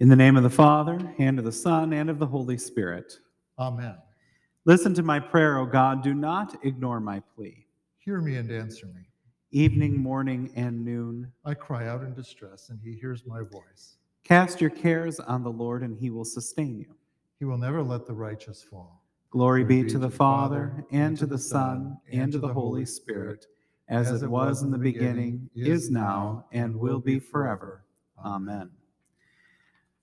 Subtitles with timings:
[0.00, 3.18] In the name of the Father, and of the Son, and of the Holy Spirit.
[3.58, 3.98] Amen.
[4.64, 6.02] Listen to my prayer, O God.
[6.02, 7.66] Do not ignore my plea.
[7.98, 9.02] Hear me and answer me.
[9.50, 11.30] Evening, morning, and noon.
[11.44, 13.98] I cry out in distress, and he hears my voice.
[14.24, 16.94] Cast your cares on the Lord, and he will sustain you.
[17.38, 19.04] He will never let the righteous fall.
[19.28, 23.48] Glory be to the Father, and to the Son, and to the Holy Spirit,
[23.90, 27.84] as it was in the beginning, is now, and will be forever.
[28.24, 28.70] Amen.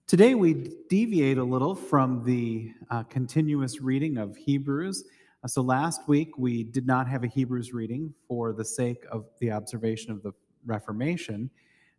[0.08, 5.04] Today we deviate a little from the uh, continuous reading of Hebrews.
[5.44, 9.26] Uh, so last week we did not have a Hebrews reading for the sake of
[9.42, 10.32] the observation of the
[10.66, 11.50] Reformation.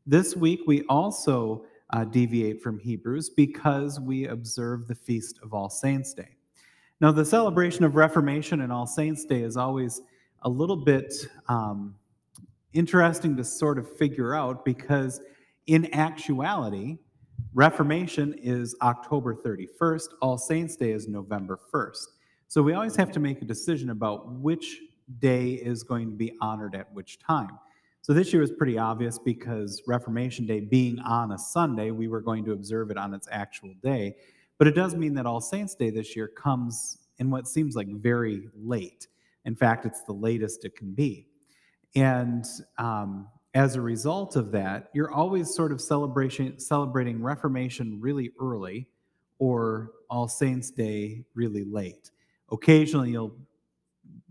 [0.07, 5.69] This week we also uh, deviate from Hebrews because we observe the Feast of All
[5.69, 6.35] Saints' Day.
[7.03, 10.01] Now, the celebration of Reformation and All Saints' Day is always
[10.45, 11.13] a little bit
[11.49, 11.95] um,
[12.73, 15.21] interesting to sort of figure out because,
[15.67, 16.97] in actuality,
[17.59, 22.07] Reformation is October 31st, All Saints' Day is November 1st.
[22.47, 24.79] So we always have to make a decision about which
[25.19, 27.59] day is going to be honored at which time.
[28.01, 32.21] So this year was pretty obvious because Reformation Day being on a Sunday, we were
[32.21, 34.15] going to observe it on its actual day.
[34.59, 37.89] But it does mean that All Saints' Day this year comes in what seems like
[37.89, 39.09] very late.
[39.47, 41.27] In fact, it's the latest it can be.
[41.97, 42.47] And
[42.79, 48.89] um, as a result of that, you're always sort of celebration, celebrating Reformation really early
[49.39, 52.11] or All Saints' Day really late.
[52.51, 53.37] Occasionally, you'll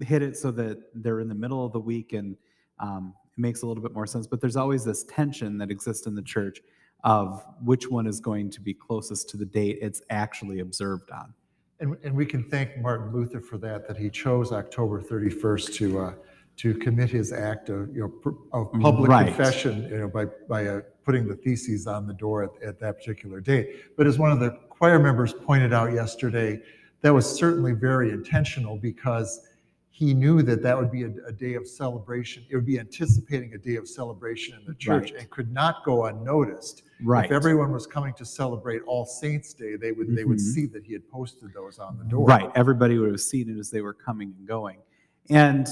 [0.01, 2.35] hit it so that they're in the middle of the week and
[2.79, 4.27] um, it makes a little bit more sense.
[4.27, 6.61] But there's always this tension that exists in the church
[7.03, 11.33] of which one is going to be closest to the date it's actually observed on.
[11.79, 15.99] And, and we can thank Martin Luther for that, that he chose October 31st to,
[15.99, 16.13] uh,
[16.57, 19.27] to commit his act of, you know, of public Right.
[19.27, 22.97] confession, you know, by, by uh, putting the theses on the door at, at that
[22.97, 23.95] particular date.
[23.95, 26.59] But as one of the choir members pointed out yesterday,
[27.01, 29.47] that was certainly very intentional because
[29.91, 32.43] he knew that that would be a, a day of celebration.
[32.49, 35.21] It would be anticipating a day of celebration in the church Right.
[35.21, 36.83] and could not go unnoticed.
[37.03, 37.25] Right.
[37.25, 40.53] If everyone was coming to celebrate All Saints' Day, they would, they would Mhm.
[40.53, 42.25] see that he had posted those on the door.
[42.27, 42.49] Right.
[42.55, 44.77] Everybody would have seen it as they were coming and going.
[45.29, 45.67] And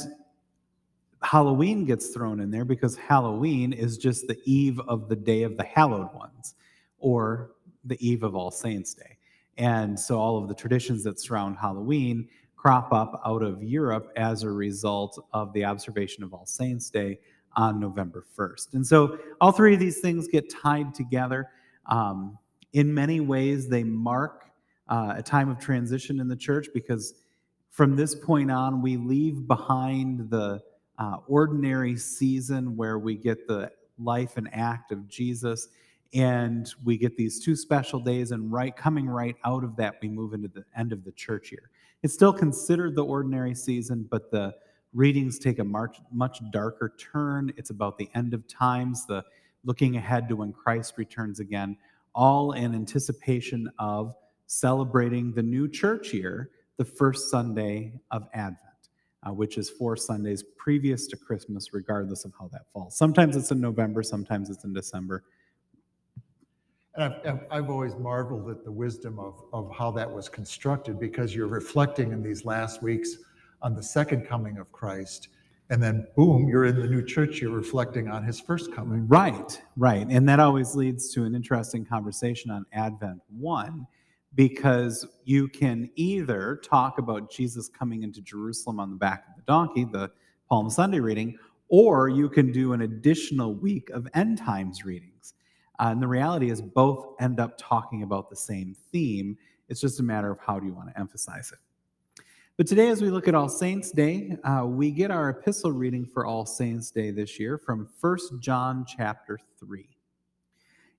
[1.26, 5.58] Halloween gets thrown in there because Halloween is just the eve of the day of
[5.58, 6.54] the hallowed ones
[7.00, 7.52] or
[7.84, 9.18] the eve of All Saints' Day.
[9.58, 14.44] And so all of the traditions that surround Halloween crop up out of Europe as
[14.44, 17.20] a result of the observation of All Saints' Day
[17.56, 18.76] on November 1st.
[18.76, 21.50] And so all three of these things get tied together.
[21.88, 22.38] Um,
[22.74, 24.46] in many ways, they mark
[24.90, 27.16] uh, a time of transition in the church because
[27.72, 30.62] from this point on, we leave behind the
[30.98, 35.70] uh, ordinary season where we get the life and act of Jesus,
[36.14, 38.32] and we get these two special days.
[38.32, 41.52] And right coming right out of that, we move into the end of the church
[41.52, 41.70] year.
[42.04, 44.56] It's still considered the ordinary season, but the
[44.94, 47.52] readings take a much much darker turn.
[47.58, 49.24] It's about the end of times, the
[49.64, 51.76] looking ahead to when Christ returns again,
[52.14, 54.14] all in anticipation of
[54.48, 58.58] celebrating the new church year, the first Sunday of Advent,
[59.26, 62.98] uh, which is four Sundays previous to Christmas, regardless of how that falls.
[62.98, 65.24] Sometimes it's in November, sometimes it's in December.
[66.96, 71.36] And I've, I've- always marveled at the wisdom of, of how that was constructed because
[71.36, 73.18] you're reflecting in these last weeks
[73.62, 75.30] on the second coming of Christ.
[75.72, 79.08] And then boom, you're in the new church, you're reflecting on his first coming.
[79.08, 80.06] Right, right.
[80.08, 83.88] And that always leads to an interesting conversation on Advent 1
[84.36, 89.42] because you can either talk about Jesus coming into Jerusalem on the back of the
[89.44, 90.12] donkey, the
[90.50, 91.38] Palm Sunday reading,
[91.70, 95.34] or you can do an additional week of end times readings.
[95.80, 99.38] Uh, and the reality is, both end up talking about the same theme.
[99.68, 101.60] It's just a matter of how do you want to emphasize it.
[102.58, 106.06] But today, as we look at All Saints' Day, uh, we get our epistle reading
[106.06, 109.95] for All Saints' Day this year from 1 John chapter 3.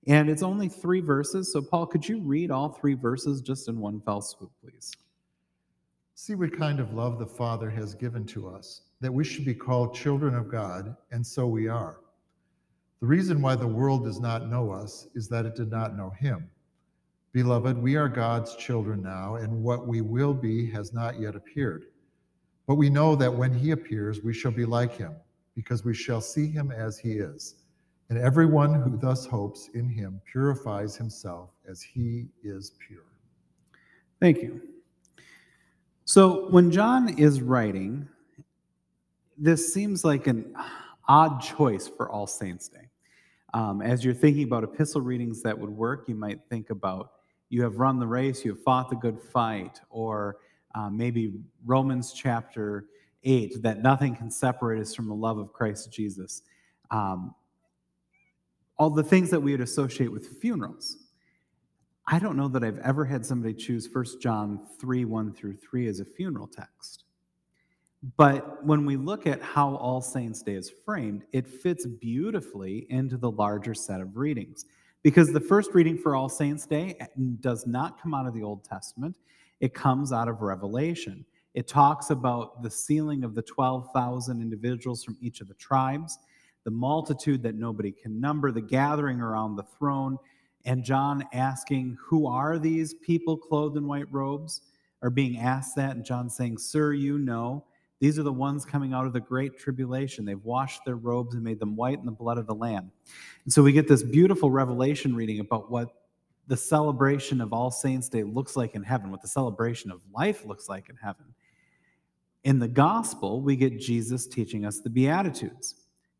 [0.07, 1.51] And it's only three verses.
[1.51, 4.93] So, Paul, could you read all three verses just in one fell swoop, please?
[6.15, 9.53] See what kind of love the Father has given to us, that we should be
[9.53, 11.97] called children of God, and so we are.
[13.01, 16.09] The reason why the world does not know us is that it did not know
[16.09, 16.49] him.
[17.33, 21.87] Beloved, we are God's children now, and what we will be has not yet appeared.
[22.65, 25.13] But we know that when he appears, we shall be like him,
[25.53, 27.55] because we shall see him as he is.
[28.09, 33.03] And everyone who thus hopes in him purifies himself as he is pure.
[34.21, 34.61] Thank you.
[36.05, 38.07] So, when John is writing,
[39.37, 40.55] this seems like an
[41.07, 42.89] odd choice for All Saints' Day.
[43.53, 47.11] Um, as you're thinking about epistle readings that would work, you might think about
[47.49, 50.37] you have run the race, you have fought the good fight, or
[50.75, 51.33] uh, maybe
[51.65, 52.85] Romans chapter
[53.23, 56.43] 8, that nothing can separate us from the love of Christ Jesus.
[56.91, 57.33] Um,
[58.77, 60.97] all the things that we would associate with funerals.
[62.07, 65.87] I don't know that I've ever had somebody choose 1 John 3 1 through 3
[65.87, 67.03] as a funeral text.
[68.15, 73.17] But when we look at how All Saints' Day is framed, it fits beautifully into
[73.17, 74.65] the larger set of readings.
[75.03, 76.97] Because the first reading for All Saints' Day
[77.39, 79.17] does not come out of the Old Testament,
[79.59, 81.25] it comes out of Revelation.
[81.55, 86.19] It talks about the sealing of the 12,000 individuals from each of the tribes,
[86.63, 90.17] the multitude that nobody can number, the gathering around the throne,
[90.65, 94.61] and John asking, Who are these people clothed in white robes?
[95.01, 97.63] Are being asked that, and John saying, Sir, you know.
[97.99, 100.23] These are the ones coming out of the great tribulation.
[100.23, 102.91] They've washed their robes and made them white in the blood of the Lamb.
[103.43, 105.95] And so we get this beautiful revelation reading about what
[106.47, 110.45] the celebration of All Saints' Day looks like in heaven, what the celebration of life
[110.45, 111.25] looks like in heaven.
[112.43, 115.75] In the gospel, we get Jesus teaching us the Beatitudes.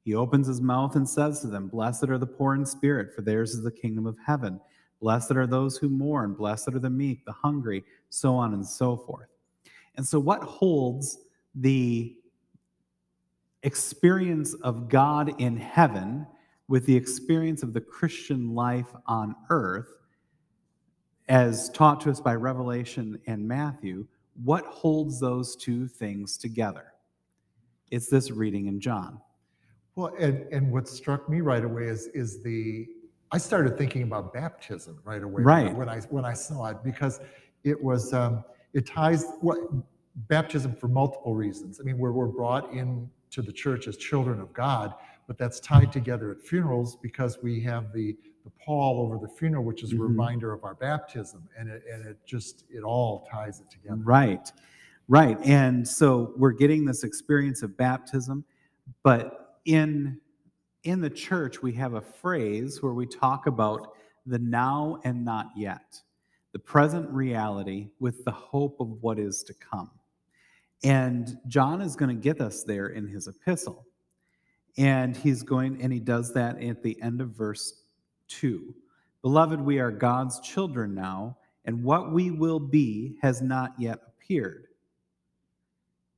[0.08, 3.24] He opens his mouth and says to them, Blessed are the poor in spirit, for
[3.24, 4.58] theirs is the kingdom of heaven.
[5.02, 6.34] Blessed are those who mourn.
[6.34, 9.28] Blessed are the meek, the hungry, so on and so forth.
[9.98, 11.18] And so, what holds
[11.56, 12.16] the
[13.64, 16.26] experience of God in heaven
[16.70, 19.90] with the experience of the Christian life on earth,
[21.28, 24.08] as taught to us by Revelation and Matthew,
[24.46, 26.94] what holds those two things together?
[27.92, 29.20] It's this reading in John.
[29.98, 32.88] Well, and, and what struck me right away is is the
[33.32, 35.76] I started thinking about baptism right away right.
[35.76, 37.20] when I when I saw it because
[37.64, 39.58] it was um, it ties what
[40.28, 41.80] baptism for multiple reasons.
[41.80, 44.94] I mean, we're, we're brought into the church as children of God,
[45.26, 49.64] but that's tied together at funerals because we have the, the pall over the funeral,
[49.64, 50.04] which is a mm-hmm.
[50.04, 51.48] reminder of our baptism.
[51.58, 54.02] And it, and it just, it all ties it together.
[54.04, 54.52] Right,
[55.08, 55.38] right.
[55.44, 58.44] And so we're getting this experience of baptism,
[59.04, 60.20] but in
[60.84, 63.94] in the church we have a phrase where we talk about
[64.26, 66.02] the now and not yet
[66.54, 69.92] the present reality with the hope of what is to come
[70.84, 73.86] and John is going to get us there in his epistle.
[74.78, 77.82] And he's going, and he does that at the end of verse
[78.28, 78.76] 2.
[79.24, 84.67] Beloved, we are God's children now, and what we will be has not yet appeared.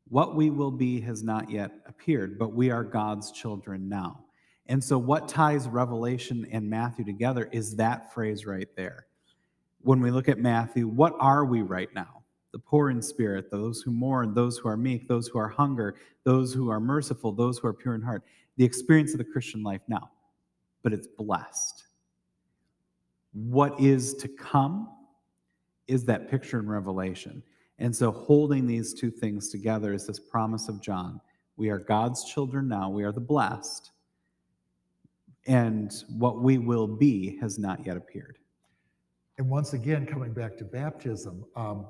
[0.10, 4.26] What we will be has not yet appeared, but we are God's children now.
[4.68, 9.06] And so, what ties Revelation and Matthew together is that phrase right there.
[9.82, 12.20] When we look at Matthew, what are we right now?
[12.52, 15.96] the poor in spirit, those who mourn, those who are meek, those who are hunger,
[16.24, 18.24] those who are merciful, those who are pure in heart.
[18.58, 20.10] The experience of the Christian life now,
[20.84, 21.86] but it's blessed.
[23.34, 24.90] What is to come
[25.88, 27.44] is that picture in Revelation.
[27.80, 31.22] And so, holding these two things together is this promise of John.
[31.56, 33.92] We are God's children now, we are the blessed,
[35.48, 38.38] and what we will be has not yet appeared.
[39.38, 41.88] And once again, coming back to baptism, um,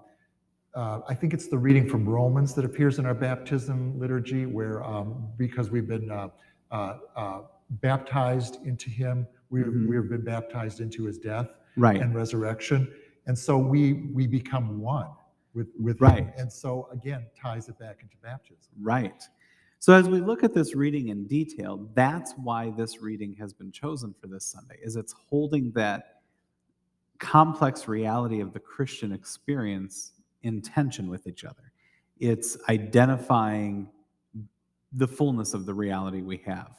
[0.75, 4.83] uh, I think it's the reading from Romans that appears in our baptism liturgy, where
[4.83, 6.27] um, because we've been uh,
[6.71, 7.41] uh, uh
[7.81, 9.89] baptized into Him, we mm-hmm.
[9.89, 11.99] we have been baptized into His death right.
[11.99, 12.91] and resurrection,
[13.25, 15.09] and so we we become one
[15.53, 16.25] with with right.
[16.25, 18.71] Him, and so again ties it back into baptism.
[18.79, 19.23] Right.
[19.81, 23.71] So as we look at this reading in detail, that's why this reading has been
[23.71, 24.77] chosen for this Sunday.
[24.81, 26.21] Is it's holding that
[27.19, 30.13] complex reality of the Christian experience
[30.43, 31.71] in tension with each other.
[32.19, 33.89] It's identifying
[34.93, 36.71] the fullness of the reality we have.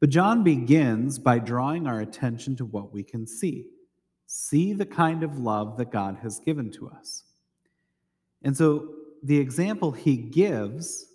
[0.00, 3.66] But John begins by drawing our attention to what we can see.
[4.26, 7.24] See the kind of love that God has given to us.
[8.44, 8.90] And so
[9.22, 11.06] the example he gives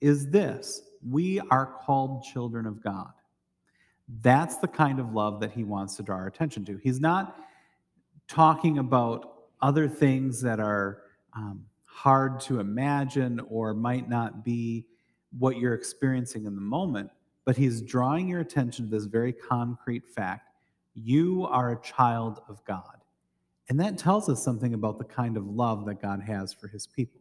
[0.00, 3.12] is this we are called children of God.
[4.20, 6.76] That's the kind of love that he wants to draw our attention to.
[6.82, 7.36] He's not
[8.28, 11.02] talking about other things that are
[11.34, 14.84] um, hard to imagine or might not be
[15.38, 17.10] what you're experiencing in the moment,
[17.44, 20.50] but he's drawing your attention to this very concrete fact
[20.96, 23.03] you are a child of God.
[23.68, 26.86] And that tells us something about the kind of love that God has for his
[26.86, 27.20] people.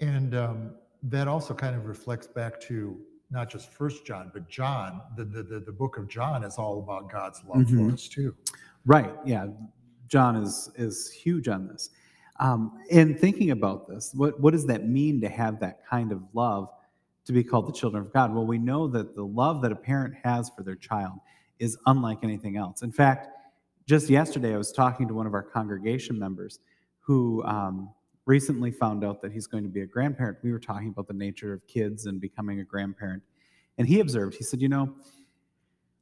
[0.00, 2.98] And um, that also kind of reflects back to
[3.30, 5.00] not just First John, but John.
[5.16, 7.88] The, the, the, the, book of John is all about God's love mm-hmm.
[7.88, 8.34] for us too.
[8.86, 9.12] Right.
[9.24, 9.48] Yeah.
[10.08, 11.90] John is is huge on this.
[12.40, 16.22] Um, in thinking about this, what what does that mean to have that kind of
[16.34, 16.68] love
[17.24, 18.34] to be called the children of God?
[18.34, 21.18] Well, we know that the love that a parent has for their child
[21.58, 22.82] is unlike anything else.
[22.82, 23.28] In fact,
[23.86, 26.60] just yesterday, I was talking to one of our congregation members
[27.00, 27.90] who um,
[28.26, 30.38] recently found out that he's going to be a grandparent.
[30.42, 33.22] We were talking about the nature of kids and becoming a grandparent.
[33.76, 34.94] And he observed, he said, You know,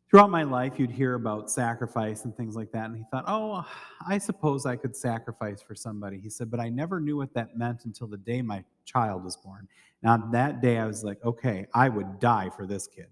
[0.08, 2.86] throughout my life, you'd hear about sacrifice and things like that.
[2.86, 3.66] And he thought, Oh,
[4.06, 6.20] I suppose I could sacrifice for somebody.
[6.20, 9.36] He said, But I never knew what that meant until the day my child was
[9.36, 9.66] born.
[10.02, 13.08] Now, that day, I was like, Okay, I would die for this kid.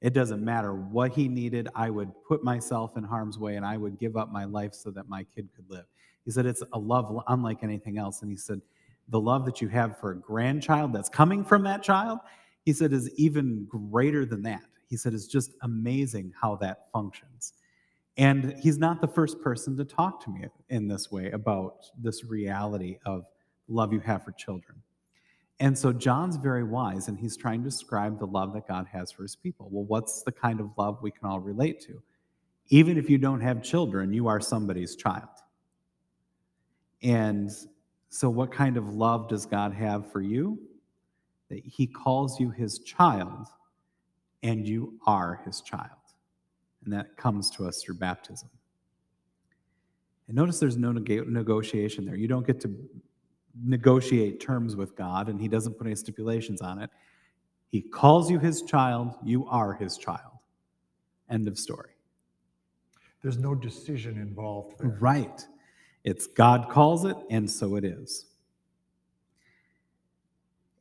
[0.00, 1.68] It doesn't matter what he needed.
[1.74, 4.90] I would put myself in harm's way and I would give up my life so
[4.90, 5.86] that my kid could live.
[6.24, 8.22] He said, It's a love unlike anything else.
[8.22, 8.60] And he said,
[9.08, 12.18] The love that you have for a grandchild that's coming from that child,
[12.64, 14.62] he said, is even greater than that.
[14.88, 17.54] He said, It's just amazing how that functions.
[18.16, 22.24] And he's not the first person to talk to me in this way about this
[22.24, 23.24] reality of
[23.68, 24.80] love you have for children.
[25.60, 29.12] And so John's very wise and he's trying to describe the love that God has
[29.12, 29.68] for his people.
[29.70, 32.02] Well, what's the kind of love we can all relate to?
[32.68, 35.28] Even if you don't have children, you are somebody's child.
[37.02, 37.50] And
[38.08, 40.58] so, what kind of love does God have for you?
[41.50, 43.46] That he calls you his child
[44.42, 45.90] and you are his child.
[46.84, 48.48] And that comes to us through baptism.
[50.26, 52.16] And notice there's no neg- negotiation there.
[52.16, 52.74] You don't get to
[53.62, 56.90] negotiate terms with God, and He doesn't put any stipulations on it.
[57.70, 60.38] He calls you His child, you are His child.
[61.30, 61.90] End of story.
[63.22, 64.96] There's no decision involved there.
[65.00, 65.46] Right.
[66.04, 68.26] It's God calls it, and so it is.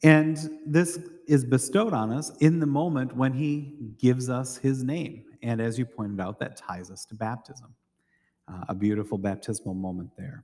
[0.04, 5.24] And this is bestowed on us in the moment when He gives us His name.
[5.42, 7.74] And as you pointed out, that ties us to baptism.
[8.48, 10.44] Uh, a beautiful baptismal moment there.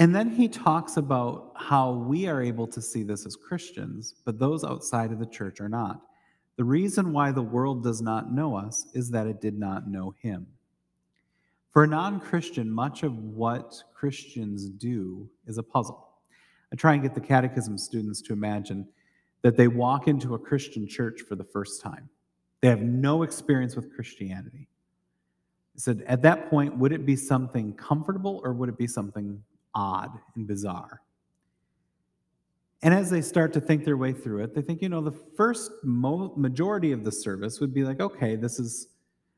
[0.00, 4.38] And then he talks about how we are able to see this as Christians, but
[4.38, 6.00] those outside of the church are not.
[6.56, 10.14] The reason why the world does not know us is that it did not know
[10.18, 10.46] him.
[11.74, 16.08] For a non Christian, much of what Christians do is a puzzle.
[16.72, 18.88] I try and get the catechism students to imagine
[19.42, 22.08] that they walk into a Christian church for the first time.
[22.62, 24.66] They have no experience with Christianity.
[25.76, 29.42] I said, at that point, would it be something comfortable or would it be something
[29.74, 31.00] odd and bizarre.
[32.82, 35.12] And as they start to think their way through it, they think, you know, the
[35.12, 38.88] first mo- majority of the service would be like, okay, this is,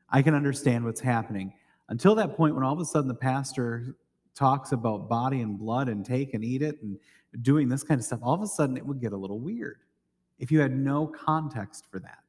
[0.09, 1.53] I can understand what's happening.
[1.89, 3.97] Until that point, when all of a sudden the pastor
[4.33, 6.97] talks about body and blood and take and eat it and
[7.41, 9.79] doing this kind of stuff, all of a sudden it would get a little weird
[10.39, 12.19] if you had no context for that.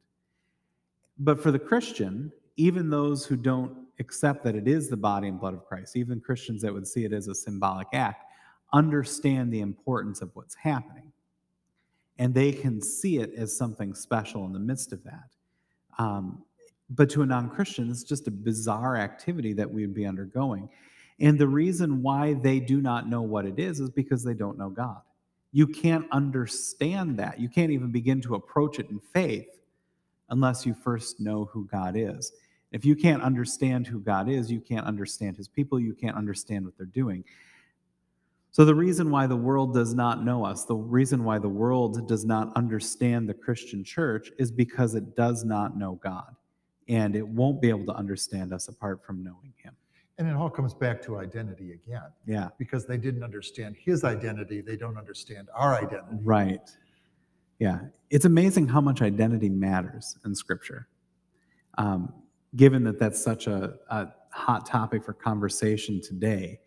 [1.19, 5.39] But for the Christian, even those who don't accept that it is the body and
[5.39, 8.25] blood of Christ, even Christians that would see it as a symbolic act,
[8.73, 11.13] understand the importance of what's happening.
[12.19, 15.31] And they can see it as something special in the midst of that.
[15.99, 16.43] Um,
[16.91, 20.69] but to a non Christian, it's just a bizarre activity that we'd be undergoing.
[21.21, 24.59] And the reason why they do not know what it is is because they don't
[24.59, 25.01] know God.
[25.53, 27.39] You can't understand that.
[27.39, 29.47] You can't even begin to approach it in faith
[30.31, 32.33] unless you first know who God is.
[32.75, 36.65] If you can't understand who God is, you can't understand his people, you can't understand
[36.65, 37.23] what they're doing.
[38.51, 42.09] So, the reason why the world does not know us, the reason why the world
[42.09, 46.35] does not understand the Christian church is because it does not know God.
[46.89, 49.77] And it won't be able to understand us apart from knowing him.
[50.19, 52.11] And it all comes back to identity again.
[52.27, 52.49] Yeah.
[52.59, 56.19] Because they didn't understand his identity, they don't understand our identity.
[56.23, 56.69] Right.
[57.61, 57.79] Yeah.
[58.11, 60.89] It's amazing how much identity matters in Scripture.
[61.79, 62.13] Um,
[62.57, 66.61] given that that's such a, a hot topic for conversation today.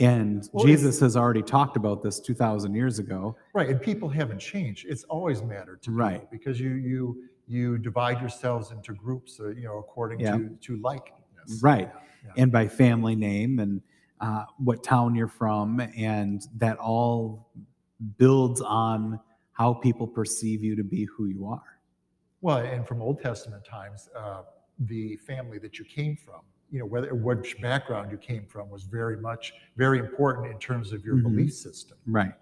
[0.00, 3.36] And well, Jesus has already talked about this 2,000 years ago.
[3.54, 4.86] Right, and people haven't changed.
[4.88, 6.14] It's always mattered to right.
[6.14, 10.32] people because you you you divide yourselves into groups, uh, you know, according yeah.
[10.32, 11.60] to to likeness.
[11.62, 11.90] Right.
[12.24, 12.42] Yeah.
[12.42, 13.82] and by family name and
[14.20, 17.50] uh, what town you're from, and that all
[18.16, 19.20] builds on
[19.52, 21.80] how people perceive you to be who you are.
[22.40, 24.42] Well, and from Old Testament times, uh,
[24.78, 26.40] the family that you came from
[26.70, 30.92] you know whether which background you came from was very much very important in terms
[30.92, 31.28] of your mm-hmm.
[31.28, 31.96] belief system.
[32.06, 32.32] Right.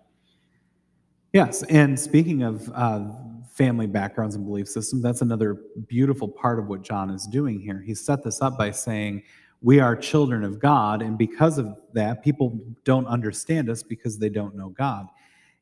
[1.33, 3.11] Yes and speaking of uh,
[3.51, 7.83] family backgrounds and belief systems that's another beautiful part of what john is doing here.
[7.85, 9.23] He set this up by saying
[9.61, 14.31] we are children of god and because of that people don't understand us because they
[14.31, 15.09] don't know god.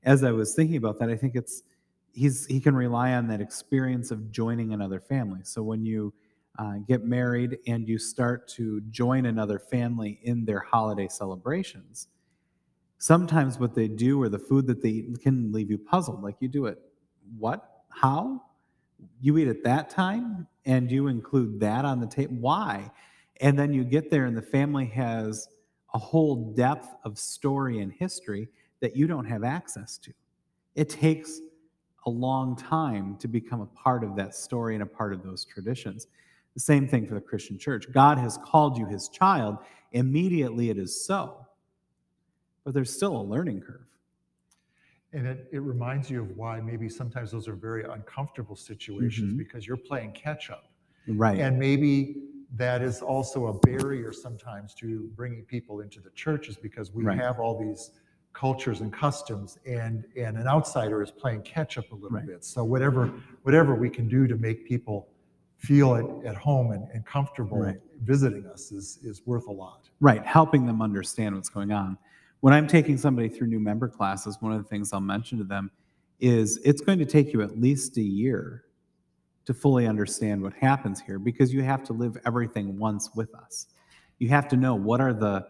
[0.05, 1.65] As i was thinking about that i think it's
[2.12, 5.41] he's he can rely on that experience of joining another family.
[5.43, 6.12] So when you
[6.61, 12.09] uh, get married and you start to join another family in their holiday celebrations,
[12.99, 16.23] sometimes what they do or the food that they eat can leave you puzzled.
[16.23, 16.79] Like you do it,
[17.38, 17.85] what?
[17.88, 18.43] How?
[19.23, 22.37] You eat at that time and you include that on the table.
[22.38, 22.90] Why?
[23.40, 25.49] And then you get there and the family has
[25.95, 28.49] a whole depth of story and history
[28.81, 30.12] that you don't have access to.
[30.75, 31.40] It takes
[32.05, 35.47] a long time to become a part of that story and a part of those
[35.47, 36.07] traditions.
[36.54, 37.90] The same thing for the Christian church.
[37.92, 39.59] God has called you his child.
[39.92, 41.47] Immediately it is so.
[42.64, 43.87] But there's still a learning curve.
[45.12, 49.38] And it, it reminds you of why maybe sometimes those are very uncomfortable situations Mhm.
[49.38, 50.71] because you're playing catch up.
[51.09, 51.38] Right.
[51.40, 52.23] And maybe
[52.57, 57.19] that is also a barrier sometimes to bringing people into the churches because we Right.
[57.19, 57.92] have all these
[58.33, 62.26] cultures and customs and and an outsider is playing catch up a little Right.
[62.26, 62.45] bit.
[62.45, 63.09] So whatever
[63.42, 65.09] whatever we can do to make people
[65.61, 67.76] feel at, at home and, and comfortable Right.
[68.02, 69.88] visiting us is is worth a lot.
[70.00, 71.99] Right, helping them understand what's going on.
[72.40, 75.45] When I'm taking somebody through new member classes, one of the things I'll mention to
[75.45, 75.71] them
[76.19, 78.64] is it's going to take you at least a year
[79.45, 83.67] to fully understand what happens here because you have to live everything once with us.
[84.19, 85.47] You have to know what are the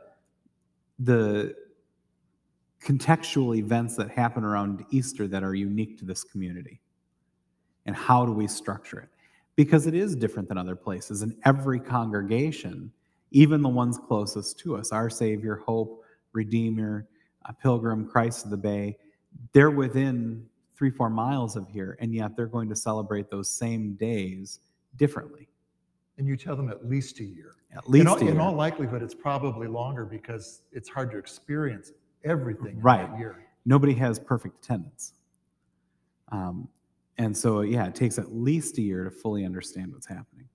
[0.98, 1.54] the
[2.82, 6.80] contextual events that happen around Easter that are unique to this community.
[7.86, 9.09] And how do we structure it?
[9.60, 11.20] Because it is different than other places.
[11.20, 12.90] In every congregation,
[13.30, 16.02] even the ones closest to us, our Savior, Hope,
[16.32, 17.06] Redeemer,
[17.62, 18.96] Pilgrim, Christ of the Bay,
[19.52, 23.96] they're within three, four miles of here, and yet they're going to celebrate those same
[23.96, 24.60] days
[24.96, 25.46] differently.
[26.16, 27.56] And you tell them at least a year.
[27.76, 28.30] At least in all, a year.
[28.30, 31.92] in all likelihood, it's probably longer because it's hard to experience
[32.24, 33.10] everything in Right.
[33.10, 33.44] that year.
[33.66, 35.12] nobody has perfect attendance.
[36.32, 36.66] Um,
[37.20, 40.48] and so, yeah, it takes at least a year to fully understand what's happening.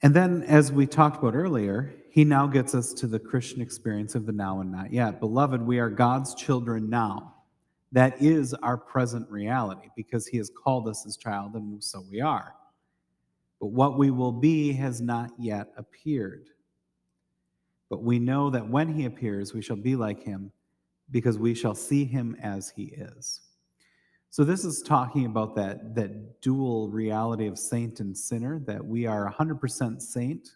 [0.00, 4.14] And then, as we talked about earlier, he now gets us to the Christian experience
[4.14, 5.20] of the now and not yet.
[5.20, 7.34] Beloved, we are God's children now.
[7.92, 12.22] That is our present reality because he has called us his child, and so we
[12.22, 12.54] are.
[13.60, 16.46] But what we will be has not yet appeared.
[17.90, 20.50] But we know that when he appears, we shall be like him
[21.10, 23.42] because we shall see him as he is.
[24.32, 29.04] So this is talking about that, that dual reality of saint and sinner, that we
[29.04, 30.50] are 100% saint,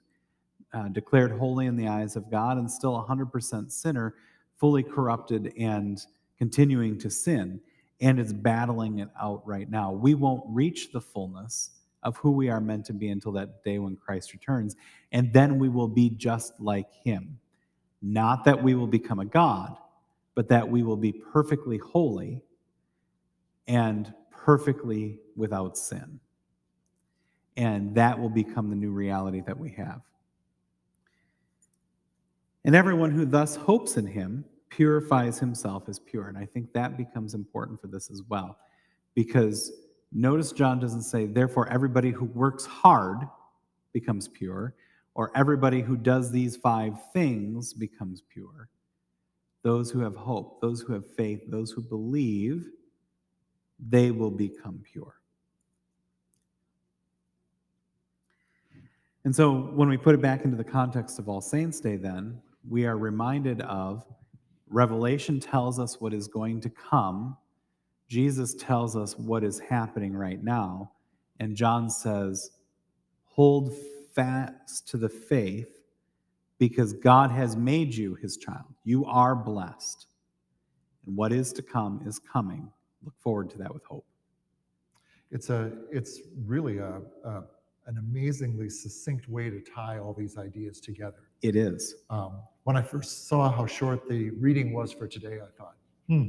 [0.72, 4.14] uh, declared holy in the eyes of God, and still 100% sinner,
[4.58, 6.06] fully corrupted and
[6.38, 7.60] continuing to sin.
[8.00, 9.90] And it's battling it out right now.
[9.90, 11.70] We won't reach the fullness
[12.04, 14.76] of who we are meant to be until that day when Christ returns.
[15.10, 17.40] And then we will be just like him.
[18.00, 19.76] Not that we will become a God,
[20.37, 22.40] but that we will be perfectly holy
[23.66, 26.20] and perfectly without sin.
[27.57, 30.00] And that will become the new reality that we have.
[32.64, 36.29] And everyone who thus hopes in him purifies himself as pure.
[36.29, 38.59] And I think that becomes important for this as well.
[39.14, 39.70] Because
[40.12, 43.18] notice John doesn't say, therefore, everybody who works hard
[43.92, 44.74] becomes pure,
[45.14, 48.68] or everybody who does these five things becomes pure.
[49.62, 52.68] Those who have hope, those who have faith, those who believe,
[53.78, 55.14] they will become pure.
[59.24, 62.40] And so when we put it back into the context of All Saints' Day, then,
[62.68, 64.04] we are reminded of
[64.68, 67.37] Revelation tells us what is going to come.
[68.08, 70.90] Jesus tells us what is happening right now.
[71.40, 72.50] And John says,
[73.24, 73.74] hold
[74.14, 75.68] fast to the faith
[76.58, 78.74] because God has made you his child.
[78.84, 80.06] You are blessed.
[81.06, 82.70] And what is to come is coming.
[83.04, 84.06] Look forward to that with hope.
[85.30, 87.44] It's a it's really a, a
[87.86, 91.28] an amazingly succinct way to tie all these ideas together.
[91.42, 91.96] It is.
[92.08, 95.76] Um, when I first saw how short the reading was for today, I thought,
[96.08, 96.28] hmm,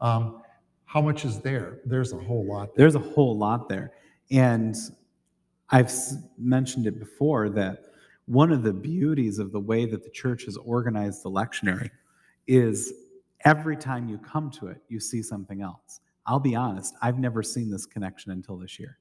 [0.00, 0.42] um,
[0.86, 1.80] how much is there?
[1.84, 2.74] There's a whole lot.
[2.74, 2.84] There.
[2.84, 3.92] There's a whole lot there.
[4.30, 4.74] And
[5.68, 7.86] I've s- mentioned it before that
[8.24, 11.90] one of the beauties of the way that the church has organized the lectionary
[12.46, 12.92] is
[13.44, 16.00] every time you come to it, you see something else.
[16.26, 18.98] I'll be honest, I've never seen this connection until this year.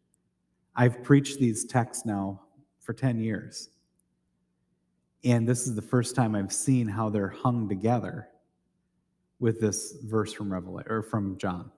[0.76, 2.42] I've preached these texts now
[2.80, 3.70] for 10 years.
[5.24, 8.28] And this is the first time I've seen how they're hung together
[9.40, 11.72] with this verse from Revelation or from John.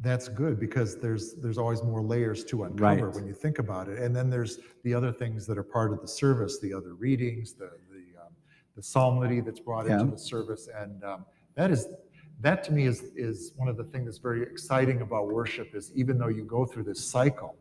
[0.00, 3.14] That's good because there's there's always more layers to uncover Right.
[3.14, 3.98] when you think about it.
[4.00, 7.52] And then there's the other things that are part of the service, the other readings,
[7.52, 8.32] the the um,
[8.74, 11.86] the psalmody that's brought into the service, and um, that is
[12.40, 15.74] that to me is is one of the things that's very exciting about worship.
[15.74, 17.56] Is even though you go through this cycle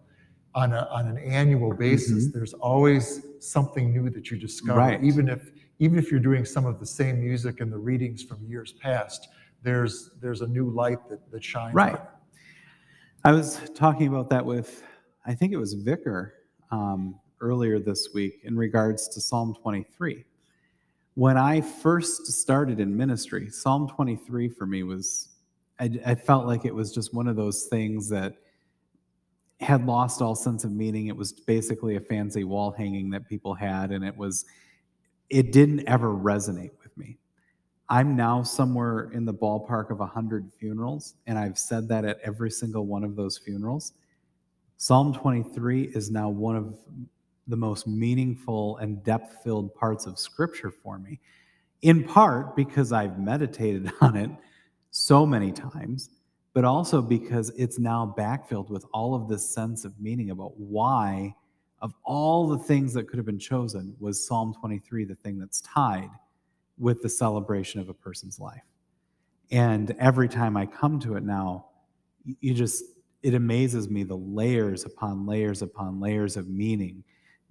[0.55, 2.33] on a, on an annual basis, Mhm.
[2.33, 5.03] there's always something new that you discover, Right.
[5.03, 8.43] even if even if you're doing some of the same music and the readings from
[8.45, 9.29] years past,
[9.63, 11.73] there's there's a new light that, that shines.
[11.73, 11.99] Right.
[13.25, 14.83] I was talking about that with,
[15.25, 16.33] I think it was Vicar
[16.71, 20.25] um, earlier this week in regards to Psalm 23.
[21.15, 25.29] When I first started in ministry, Psalm 23 for me was,
[25.79, 28.35] I, I felt like it was just one of those things that
[29.59, 31.07] had lost all sense of meaning.
[31.07, 34.45] It was basically a fancy wall hanging that people had, and it was,
[35.29, 37.17] it didn't ever resonate with me.
[37.89, 42.49] I'm now somewhere in the ballpark of 100 funerals, and I've said that at every
[42.49, 43.93] single one of those funerals.
[44.77, 46.75] Psalm 23 is now one of
[47.47, 51.19] the most meaningful and depth filled parts of Scripture for me,
[51.81, 54.29] in part because I've meditated on it
[54.91, 56.09] so many times,
[56.53, 61.35] but also because it's now backfilled with all of this sense of meaning about why,
[61.81, 65.61] of all the things that could have been chosen, was Psalm 23 the thing that's
[65.61, 66.09] tied
[66.77, 68.63] with the celebration of a person's life.
[69.51, 71.65] And every time I come to it now,
[72.39, 72.83] you just,
[73.21, 77.03] it amazes me the layers upon layers upon layers of meaning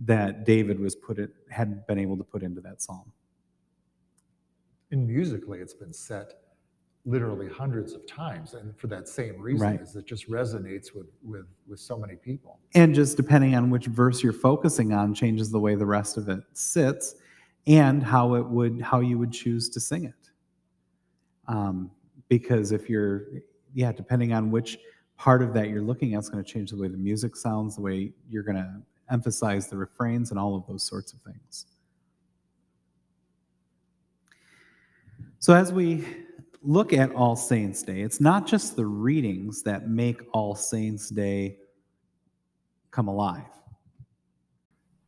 [0.05, 3.13] that David was put it had been able to put into that psalm.
[4.91, 6.35] And musically, it's been set
[7.05, 9.81] literally hundreds of times, and for that same reason, Right.
[9.81, 12.59] is it just resonates with with with so many people.
[12.75, 16.29] And just depending on which verse you're focusing on changes the way the rest of
[16.29, 17.17] it sits
[17.67, 20.31] and how it would how you would choose to sing it.
[21.49, 21.91] Um,
[22.29, 23.27] because if you're
[23.75, 24.79] yeah, depending on which
[25.17, 27.77] part of that you're looking at, it's going to change the way the music sounds,
[27.77, 31.67] the way you're going to emphasize the refrains and all of those sorts of things.
[35.39, 36.07] So as we
[36.63, 41.57] look at All Saints Day, it's not just the readings that make All Saints Day
[42.93, 43.43] come alive.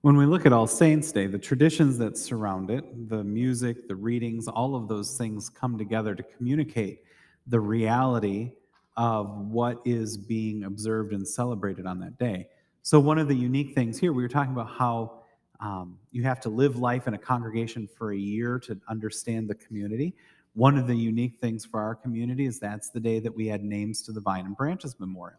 [0.00, 3.94] When we look at All Saints Day, the traditions that surround it, the music, the
[3.94, 7.04] readings, all of those things come together to communicate
[7.46, 8.52] the reality
[8.96, 12.48] of what is being observed and celebrated on that day.
[12.84, 15.22] So, one of the unique things here, we were talking about how
[15.58, 19.54] um, you have to live life in a congregation for a year to understand the
[19.54, 20.14] community.
[20.52, 23.64] One of the unique things for our community is that's the day that we add
[23.64, 25.38] names to the Vine and Branches Memorial.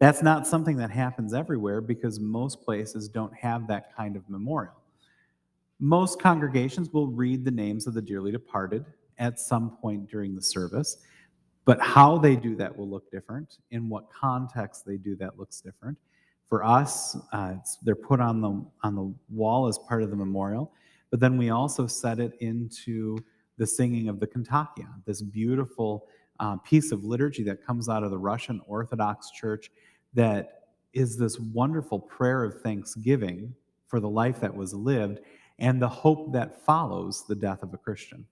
[0.00, 4.74] That's not something that happens everywhere because most places don't have that kind of memorial.
[5.78, 8.84] Most congregations will read the names of the dearly departed
[9.16, 10.96] at some point during the service,
[11.64, 13.58] but how they do that will look different.
[13.70, 15.96] In what context they do that looks different.
[16.50, 20.72] For us, uh, they're put on the on the wall as part of the memorial,
[21.10, 23.16] but then we also set it into
[23.56, 26.08] the singing of the Kontakia, this beautiful
[26.40, 29.70] uh, piece of liturgy that comes out of the Russian Orthodox Church
[30.14, 33.54] that is this wonderful prayer of thanksgiving
[33.86, 35.20] for the life that was lived
[35.58, 38.26] and the hope that follows the death of a Christian.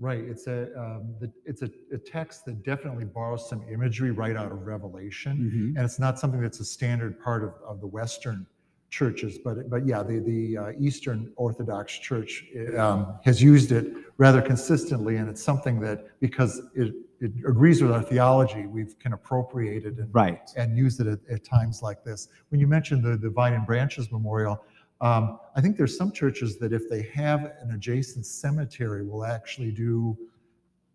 [0.00, 0.24] Right.
[0.24, 4.50] It's a um, the, it's a, a text that definitely borrows some imagery right out
[4.50, 8.44] of Revelation, and it's not something that's a standard part of, of the Western
[8.90, 9.38] churches.
[9.38, 12.44] But but yeah, the the uh, Eastern Orthodox Church
[12.76, 13.86] um, has used it
[14.18, 19.12] rather consistently, and it's something that because it it agrees with our theology, we can
[19.12, 20.50] appropriate it and Right.
[20.56, 22.28] and use it at, at times like this.
[22.50, 24.62] When you mentioned the, the Vine and Branches Memorial,
[25.04, 29.70] um, I think there's some churches that if they have an adjacent cemetery will actually
[29.70, 30.16] do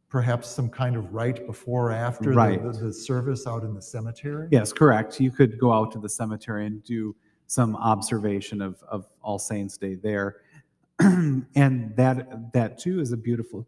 [0.10, 2.62] perhaps some kind of rite before or after the- Right.
[2.63, 4.48] the, the service out in the cemetery.
[4.52, 5.19] Yes, correct.
[5.19, 9.78] You could go out to the cemetery and do some observation of, of All Saints
[9.78, 10.38] Day there.
[11.00, 13.65] and that that too is a beautiful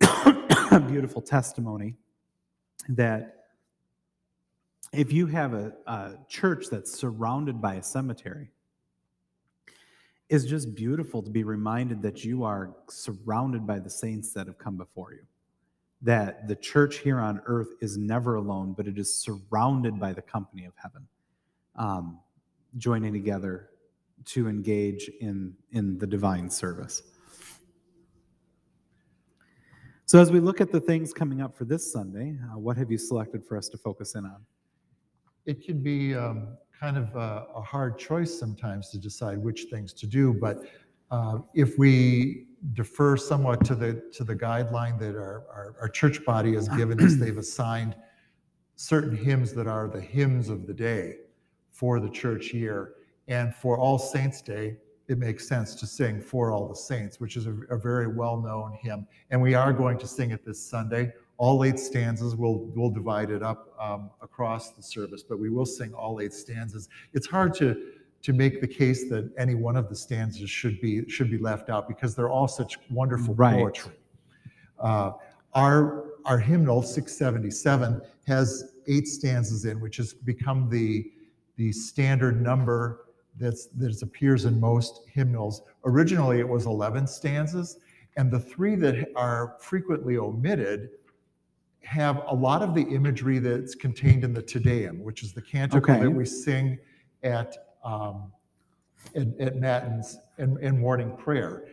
[0.88, 1.96] beautiful testimony
[2.88, 3.36] that
[4.92, 8.50] if you have a, a church that's surrounded by a cemetery,
[10.30, 14.58] is just beautiful to be reminded that you are surrounded by the saints that have
[14.58, 15.22] come before you.
[16.02, 20.22] That the church here on earth is never alone, but it is surrounded by the
[20.22, 21.06] company of heaven,
[21.74, 22.20] um,
[22.78, 23.70] joining together
[24.26, 27.02] to engage in, in the divine service.
[30.06, 32.90] So, as we look at the things coming up for this Sunday, uh, what have
[32.90, 34.44] you selected for us to focus in on?
[35.46, 39.92] It can be um, kind of a, a hard choice sometimes to decide which things
[39.92, 40.56] to do, but
[41.10, 46.24] uh, if we defer somewhat to the to the guideline that our, our, our church
[46.24, 47.94] body has given us, they've assigned
[48.76, 51.16] certain hymns that are the hymns of the day
[51.70, 52.94] for the church year.
[53.28, 54.76] And for All Saints Day,
[55.08, 58.40] it makes sense to sing For All the Saints, which is a, a very well
[58.40, 59.06] known hymn.
[59.30, 61.12] And we are going to sing it this Sunday.
[61.40, 65.64] All eight stanzas, we'll, we'll divide it up um, across the service, but we will
[65.64, 66.90] sing all eight stanzas.
[67.14, 67.82] It's hard to,
[68.20, 71.70] to make the case that any one of the stanzas should be should be left
[71.70, 73.54] out because they're all such wonderful Right.
[73.54, 73.92] poetry.
[74.78, 75.12] Uh,
[75.54, 81.10] our our hymnal 677 has eight stanzas in, which has become the
[81.56, 83.06] the standard number
[83.38, 85.62] that's that appears in most hymnals.
[85.86, 87.78] Originally, it was 11 stanzas,
[88.18, 90.90] and the three that are frequently omitted
[91.82, 95.42] have a lot of the imagery that's contained in the Te Deum, which is the
[95.42, 96.02] canticle Okay.
[96.04, 96.78] that we sing
[97.22, 98.32] at um,
[99.16, 101.64] at, at matins and, and morning prayer,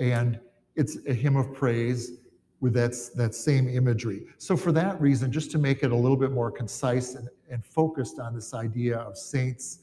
[0.00, 0.40] and
[0.74, 2.12] it's a hymn of praise
[2.60, 4.26] with that that same imagery.
[4.38, 7.64] So for that reason, just to make it a little bit more concise and, and
[7.64, 9.80] focused on this idea of saints,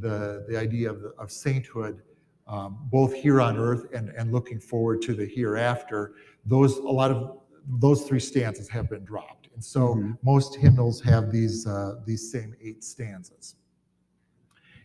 [0.00, 2.02] the the idea of, the, of sainthood,
[2.48, 6.14] um, both here on earth and, and looking forward to the hereafter,
[6.44, 7.39] those a lot of
[7.78, 10.18] those three stanzas have been dropped, and so Mhm.
[10.22, 13.56] most hymnals have these uh, these same eight stanzas.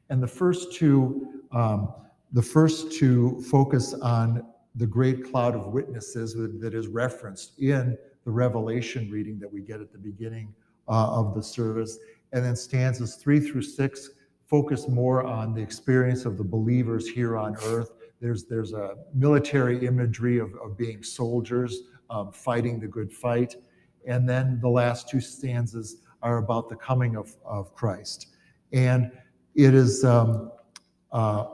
[0.09, 1.91] And the first two, um,
[2.31, 4.45] the first two focus on
[4.75, 9.61] the great cloud of witnesses that- that is referenced in the Revelation reading that we
[9.61, 10.53] get at the beginning
[10.87, 11.97] uh, of the service,
[12.33, 14.11] and then stanzas three through six
[14.45, 17.91] focus more on the experience of the believers here on earth.
[18.19, 23.55] There's there's a military imagery of, of being soldiers um, fighting the good fight,
[24.07, 28.27] and then the last two stanzas are about the coming of, of Christ.
[28.71, 29.11] And
[29.55, 30.51] it is um,
[31.11, 31.45] uh,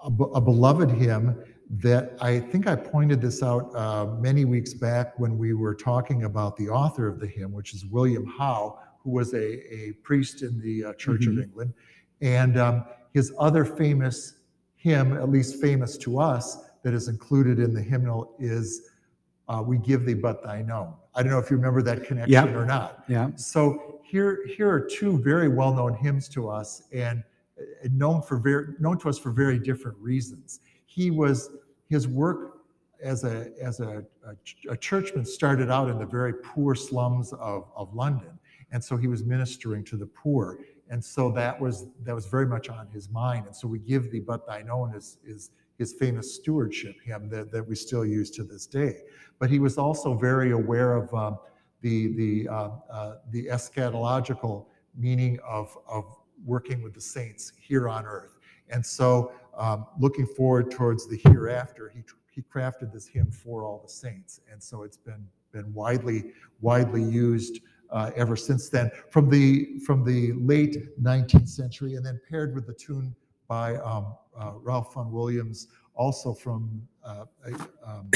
[0.00, 5.18] a, a beloved hymn that I think I pointed this out uh, many weeks back
[5.18, 9.10] when we were talking about the author of the hymn, which is William How, who
[9.10, 11.44] was a, a priest in the uh, Church of Mhm.
[11.44, 11.74] England.
[12.20, 14.34] And um, his other famous
[14.76, 18.90] hymn, at least famous to us, that is included in the hymnal is
[19.48, 20.94] uh, We Give Thee But Thine Own.
[21.14, 22.54] I don't know if you remember that connection Yep.
[22.54, 23.04] or not.
[23.08, 23.30] Yeah.
[23.36, 27.22] So here, here are two very well-known hymns to us, and
[27.58, 30.60] uh, known for very known to us for very different reasons.
[30.86, 31.50] He was
[31.88, 32.58] his work
[33.02, 37.68] as a as a, a, a churchman started out in the very poor slums of,
[37.76, 38.38] of London,
[38.70, 42.46] and so he was ministering to the poor, and so that was that was very
[42.46, 43.46] much on his mind.
[43.46, 47.50] And so we give thee but thine own is is his famous stewardship hymn that,
[47.50, 48.98] that we still use to this day.
[49.38, 51.38] But he was also very aware of um,
[51.80, 56.04] the the uh, uh, the eschatological meaning of of
[56.44, 58.38] working with the saints here on earth.
[58.70, 63.80] And so, um, looking forward towards the hereafter, he he crafted this hymn for all
[63.82, 64.40] the saints.
[64.50, 68.90] And so it's been been widely widely used uh, ever since then.
[69.10, 73.14] From the from the late 19th century, and then paired with the tune
[73.48, 77.24] by um, uh, Ralph Vaughan Williams, also from uh,
[77.84, 78.10] um,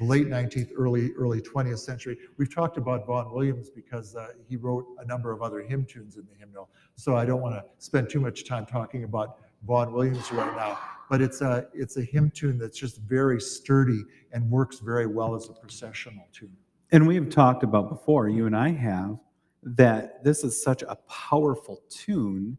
[0.00, 2.16] late 19th, early early 20th century.
[2.36, 6.16] We've talked about Vaughan Williams because uh, he wrote a number of other hymn tunes
[6.16, 6.70] in the hymnal.
[6.96, 10.78] So I don't want to spend too much time talking about Vaughan Williams right now.
[11.08, 15.34] But it's a it's a hymn tune that's just very sturdy and works very well
[15.34, 16.56] as a processional tune.
[16.92, 19.18] And we've talked about before, you and I have,
[19.62, 22.58] that this is such a powerful tune.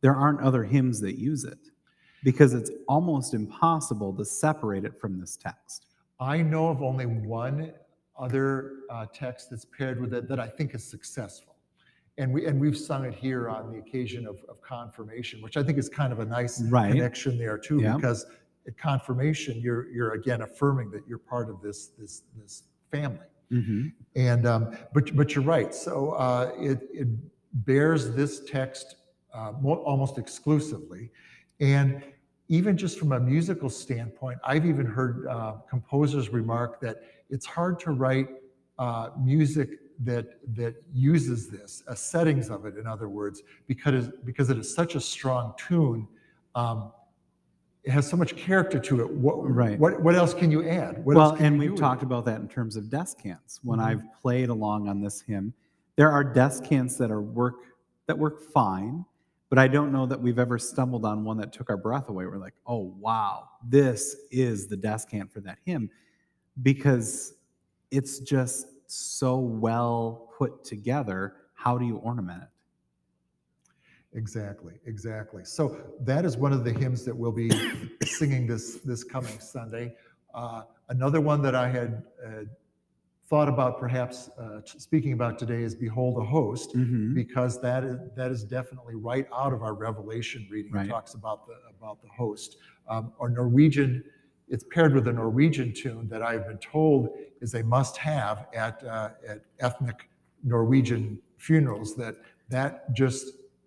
[0.00, 1.58] There aren't other hymns that use it
[2.24, 5.86] because it's almost impossible to separate it from this text.
[6.20, 7.72] I know of only one
[8.18, 11.54] other uh, text that's paired with it that I think is successful.
[12.16, 15.62] And, we, and we've sung it here on the occasion of, of confirmation, which I
[15.62, 16.90] think is kind of a nice Right.
[16.90, 17.94] connection there too, Yeah.
[17.94, 18.26] because
[18.66, 23.20] at confirmation, you're, you're again affirming that you're part of this, this, this family.
[23.52, 23.92] Mhm.
[24.14, 25.72] And um, but but you're right.
[25.74, 27.08] So uh, it it
[27.64, 28.96] bears this text
[29.34, 31.10] uh, mo- almost exclusively,
[31.60, 32.02] and
[32.48, 37.78] even just from a musical standpoint, I've even heard uh, composers remark that it's hard
[37.80, 38.28] to write
[38.78, 42.76] uh, music that that uses this uh, settings of it.
[42.76, 46.06] In other words, because because it is such a strong tune.
[46.54, 46.92] Um,
[47.84, 49.10] it has so much character to it.
[49.10, 49.78] What, Right.
[49.78, 51.02] what, what else can you add?
[51.06, 53.60] What well, and we've talked about that in terms of descants.
[53.62, 53.84] When Mhm.
[53.84, 55.54] I've played along on this hymn,
[55.96, 57.54] there are descants that are work
[58.06, 59.06] that work fine,
[59.50, 62.26] but I don't know that we've ever stumbled on one that took our breath away.
[62.26, 65.90] We're like, oh wow, this is the descant for that hymn,
[66.62, 67.34] because
[67.90, 71.34] it's just so well put together.
[71.54, 72.48] How do you ornament it?
[74.16, 75.44] Exactly, exactly.
[75.44, 77.50] So that is one of the hymns that we'll be
[78.04, 79.94] singing this this coming Sunday.
[80.34, 82.30] Uh, another one that I had uh,
[83.28, 87.14] thought about, perhaps uh, t- speaking about today, is "Behold a Host," Mhm.
[87.14, 90.72] because that is that is definitely right out of our Revelation reading.
[90.72, 90.86] Right.
[90.86, 92.56] It talks about the about the host.
[92.88, 94.02] Um, or Norwegian,
[94.48, 97.10] it's paired with a Norwegian tune that I've been told
[97.40, 100.08] is a must-have at uh, at ethnic
[100.42, 101.94] Norwegian funerals.
[101.96, 102.16] That
[102.48, 103.26] that just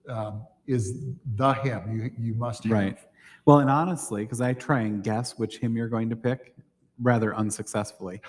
[0.09, 2.71] um, is the hymn you, you must have.
[2.73, 2.97] Right.
[3.45, 6.55] Well, and honestly, because I try and guess which hymn you're going to pick
[7.01, 8.21] rather unsuccessfully.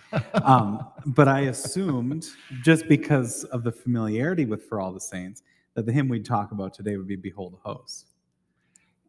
[0.43, 2.27] Um, but I assumed,
[2.63, 5.43] just because of the familiarity with For All the Saints,
[5.75, 8.09] that the hymn we'd talk about today would be Behold the Host.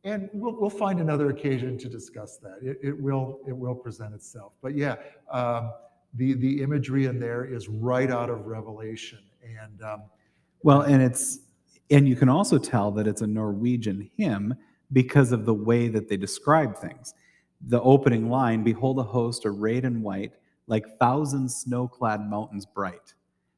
[0.05, 2.57] And we'll, we'll find another occasion to discuss that.
[2.61, 4.51] It, it will it will present itself.
[4.61, 4.95] But yeah,
[5.31, 5.71] um,
[6.15, 10.03] the the imagery in there is right out of Revelation, and um,
[10.63, 11.39] Well, and it's,
[11.89, 14.55] and you can also tell that it's a Norwegian hymn
[14.91, 17.13] because of the way that they describe things.
[17.67, 20.33] The opening line, Behold a host arrayed in white,
[20.67, 23.13] like thousand snow clad mountains bright.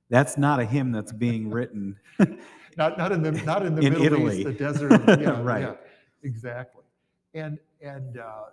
[0.10, 1.98] That's not a hymn that's being written.
[2.78, 4.36] not not in the not in the In Middle Italy.
[4.41, 5.02] East, the desert.
[5.20, 5.62] Yeah, Right.
[5.62, 5.74] yeah,
[6.24, 6.84] exactly.
[7.34, 8.44] And and uh,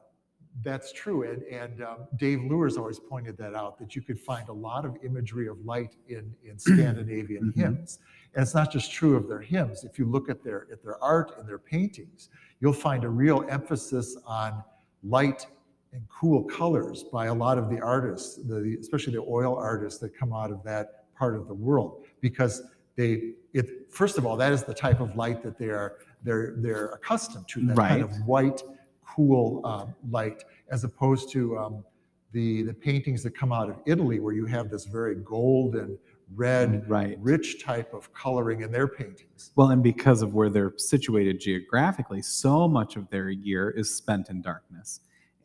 [0.63, 1.23] that's true.
[1.31, 4.85] And and um, Dave Lewis always pointed that out that you could find a lot
[4.87, 7.57] of imagery of light in in Scandinavian Mhm.
[7.57, 7.99] hymns.
[8.35, 9.85] And it's not just true of their hymns.
[9.85, 13.45] If you look at their at their art and their paintings, you'll find a real
[13.51, 14.65] emphasis on
[15.03, 15.47] light
[15.93, 20.17] and cool colors by a lot of the artists, the, especially the oil artists that
[20.17, 22.63] come out of that part of the world, because
[22.97, 26.55] they, it, first of all, that is the type of light that they are they're
[26.59, 28.63] they're accustomed to, that kind of white,
[29.05, 31.85] cool um, light, as opposed to um,
[32.33, 35.99] the the paintings that come out of Italy, where you have this very golden,
[36.35, 37.19] red, Right.
[37.21, 39.53] rich type of coloring in their paintings.
[39.57, 44.31] Well, and because of where they're situated geographically, so much of their year is spent
[44.31, 45.01] in darkness.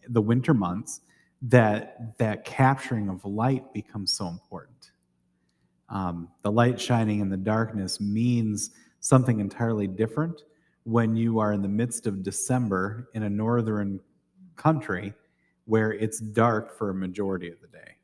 [0.10, 1.02] The winter months,
[1.42, 4.92] that that capturing of light becomes so important.
[5.90, 10.42] Um, the light shining in the darkness means something entirely different
[10.84, 14.00] when you are in the midst of December in a northern
[14.56, 15.14] country
[15.66, 17.97] where it's dark for a majority of the day.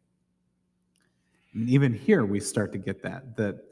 [1.53, 3.63] And even here, we start to get that that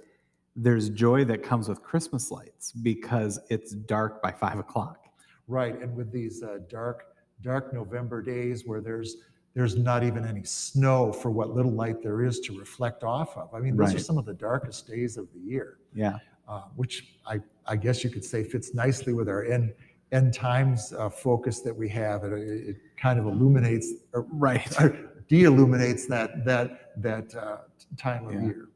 [0.55, 5.07] there's joy that comes with Christmas lights because it's dark by five o'clock.
[5.47, 9.17] Right, and with these uh, dark, dark November days where there's
[9.53, 13.53] there's not even any snow for what little light there is to reflect off of.
[13.53, 17.15] I mean, those are some of the darkest days of the year, Yeah, uh, which
[17.25, 19.73] I, I guess you could say fits nicely with our end
[20.11, 22.23] end times uh, focus that we have.
[22.23, 24.81] It, it kind of illuminates right.
[24.81, 27.57] or de-illuminates that that that uh,
[27.97, 28.41] time of Yeah.
[28.45, 28.67] year.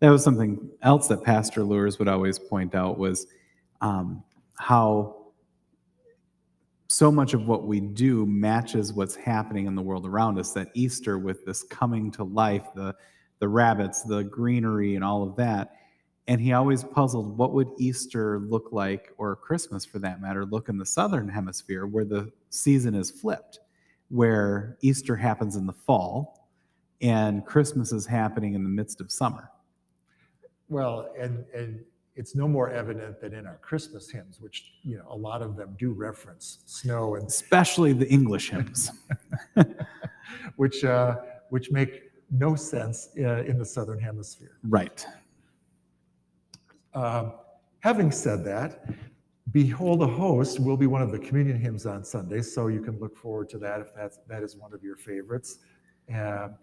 [0.00, 3.26] That was something else that Pastor Lures would always point out was
[3.80, 4.22] um,
[4.58, 5.16] how
[6.88, 10.52] so much of what we do matches what's happening in the world around us.
[10.52, 12.94] That Easter, with this coming to life, the
[13.38, 15.72] the rabbits, the greenery, and all of that.
[16.28, 20.68] And he always puzzled what would Easter look like, or Christmas for that matter, look
[20.68, 23.60] in the southern hemisphere where the season is flipped,
[24.08, 26.45] where Easter happens in the fall
[27.00, 29.50] and Christmas is happening in the midst of summer.
[30.68, 31.84] Well, and and
[32.16, 35.56] it's no more evident than in our Christmas hymns, which you know a lot of
[35.56, 38.90] them do reference snow and especially the English hymns.
[40.56, 41.16] which uh,
[41.50, 44.58] which make no sense uh, in the southern hemisphere.
[44.68, 45.06] right.
[46.94, 47.34] Um,
[47.80, 48.88] having said that,
[49.52, 52.98] "Behold the Host" will be one of the communion hymns on Sunday, so you can
[52.98, 55.58] look forward to that if that's that is one of your favorites.
[56.12, 56.54] Um,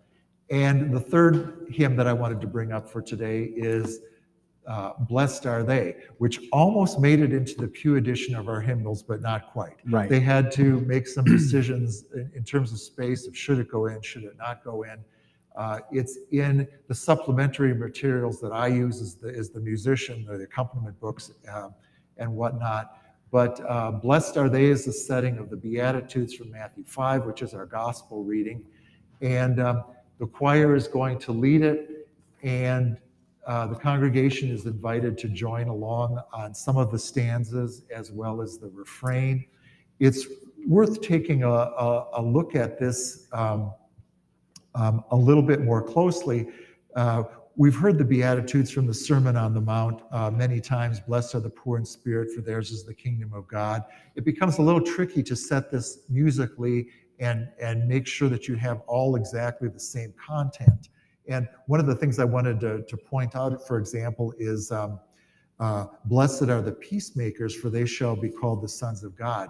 [0.49, 3.99] and the third hymn that I wanted to bring up for today is
[4.67, 9.03] uh, "Blessed Are They," which almost made it into the Pew edition of our hymnals,
[9.03, 9.77] but not quite.
[9.85, 10.09] Right.
[10.09, 13.87] They had to make some decisions in, in terms of space of should it go
[13.87, 15.03] in, should it not go in.
[15.55, 20.43] Uh, it's in the supplementary materials that I use as the, as the musician, the
[20.43, 21.75] accompaniment books um,
[22.17, 22.97] and whatnot.
[23.31, 27.41] But uh, blessed are they is the setting of the Beatitudes from Matthew 5, which
[27.41, 28.63] is our gospel reading.
[29.21, 29.83] And um,
[30.19, 32.07] the choir is going to lead it,
[32.43, 32.97] and
[33.45, 38.41] uh, the congregation is invited to join along on some of the stanzas as well
[38.41, 39.45] as the refrain.
[39.99, 40.27] It's
[40.67, 43.73] worth taking a, a, a look at this um,
[44.75, 46.47] um, a little bit more closely.
[46.95, 47.23] Uh,
[47.55, 50.99] we've heard the Beatitudes from the Sermon on the Mount uh, many times.
[50.99, 53.83] Blessed are the poor in spirit, for theirs is the kingdom of God.
[54.15, 56.87] It becomes a little tricky to set this musically
[57.19, 60.89] and, and make sure that you have all exactly the same content.
[61.27, 64.99] And one of the things I wanted to, to point out, for example, is um,
[65.59, 69.49] uh, Blessed are the peacemakers, for they shall be called the sons of God.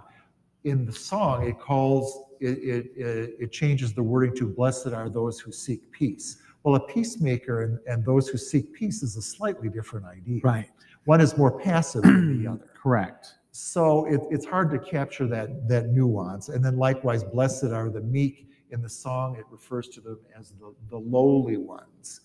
[0.64, 5.08] In the song, it calls, it, it, it, it changes the wording to Blessed are
[5.08, 6.38] those who seek peace.
[6.62, 10.40] Well, a peacemaker and, and those who seek peace is a slightly different idea.
[10.42, 10.70] Right.
[11.04, 12.70] One is more passive than the other.
[12.74, 13.34] Correct.
[13.56, 16.48] So it, it's hard to capture that, that nuance.
[16.48, 18.48] And then likewise, blessed are the meek.
[18.70, 22.22] In the song, it refers to them as the, the lowly ones.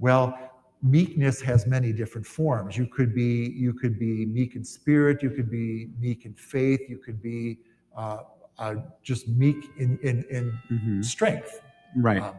[0.00, 0.36] Well,
[0.82, 2.76] meekness has many different forms.
[2.76, 5.22] You could be you could be meek in spirit.
[5.22, 6.80] You could be meek in faith.
[6.88, 7.60] You could be
[7.96, 8.22] uh,
[8.58, 8.74] uh,
[9.04, 11.04] just meek in in, in Mhm.
[11.04, 11.60] strength.
[11.96, 12.22] Right.
[12.22, 12.34] Um,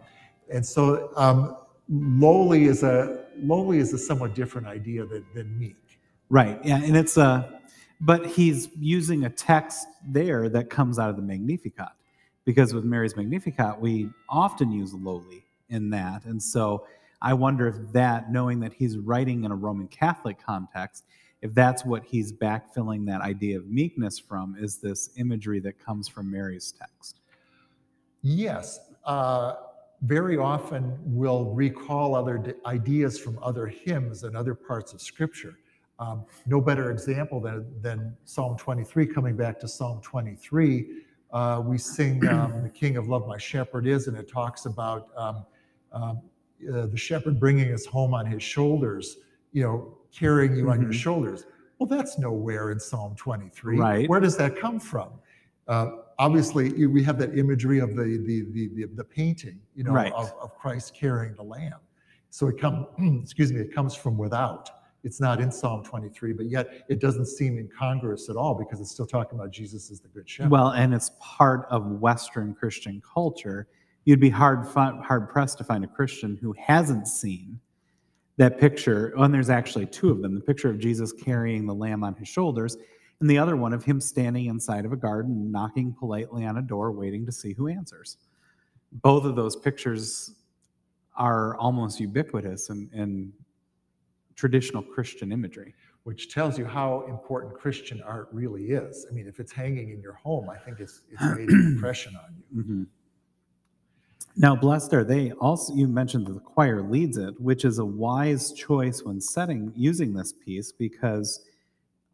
[0.52, 1.56] and so um,
[1.88, 5.78] lowly is a lowly is a somewhat different idea than, than meek.
[6.30, 6.60] Right.
[6.66, 7.62] Yeah, and it's a
[8.06, 11.90] but he's using a text there that comes out of the Magnificat.
[12.46, 16.26] Because with Mary's Magnificat, we often use lowly in that.
[16.26, 16.86] And so
[17.22, 21.06] I wonder if that, knowing that he's writing in a Roman Catholic context,
[21.42, 26.10] if that's what he's backfilling that idea of meekness from, is this imagery that comes
[26.10, 27.22] from Mary's text.
[28.22, 29.56] Yes, uh,
[30.02, 35.56] very often we'll recall other ideas from other hymns and other parts of Scripture.
[36.00, 40.88] Um, no better example than, than Psalm 23, coming back to Psalm 23.
[41.32, 45.10] Uh, we sing um, The King of Love, My Shepherd Is, and it talks about
[45.16, 45.46] um,
[45.92, 46.22] um,
[46.74, 49.18] uh, the shepherd bringing us home on his shoulders,
[49.52, 50.96] you know, carrying you on your Mhm.
[50.96, 51.46] shoulders.
[51.80, 53.78] Well, that's nowhere in Psalm 23.
[53.78, 54.10] Right.
[54.10, 55.10] Where does that come from?
[55.68, 59.92] Uh, obviously, we have that imagery of the the the, the, the painting, you know,
[59.92, 60.12] Right.
[60.14, 61.80] of, of Christ carrying the lamb.
[62.30, 62.88] So it comes,
[63.24, 64.70] excuse me, it comes from without.
[65.04, 68.92] It's not in Psalm 23, but yet it doesn't seem incongruous at all because it's
[68.92, 70.52] still talking about Jesus as the good shepherd.
[70.52, 73.68] Well, and it's part of Western Christian culture.
[74.06, 77.60] You'd be hard hard pressed to find a Christian who hasn't seen
[78.38, 79.14] that picture.
[79.18, 82.30] And there's actually two of them: the picture of Jesus carrying the lamb on his
[82.30, 82.78] shoulders,
[83.20, 86.62] and the other one of him standing inside of a garden, knocking politely on a
[86.62, 88.18] door, waiting to see who answers.
[89.02, 90.36] Both of those pictures
[91.16, 93.34] are almost ubiquitous in, in
[94.36, 95.74] traditional Christian imagery.
[96.04, 99.06] which tells you how important Christian art really is.
[99.10, 102.14] I mean, if it's hanging in your home, I think it's it's made an impression
[102.18, 102.64] on you.
[102.64, 102.88] Mhm.
[104.36, 105.32] Now, blessed are they.
[105.34, 109.72] Also, you mentioned that the choir leads it, which is a wise choice when setting
[109.76, 111.40] using this piece because,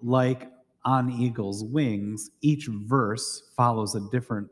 [0.04, 0.52] like
[0.86, 4.50] on eagle's wings, each verse follows a different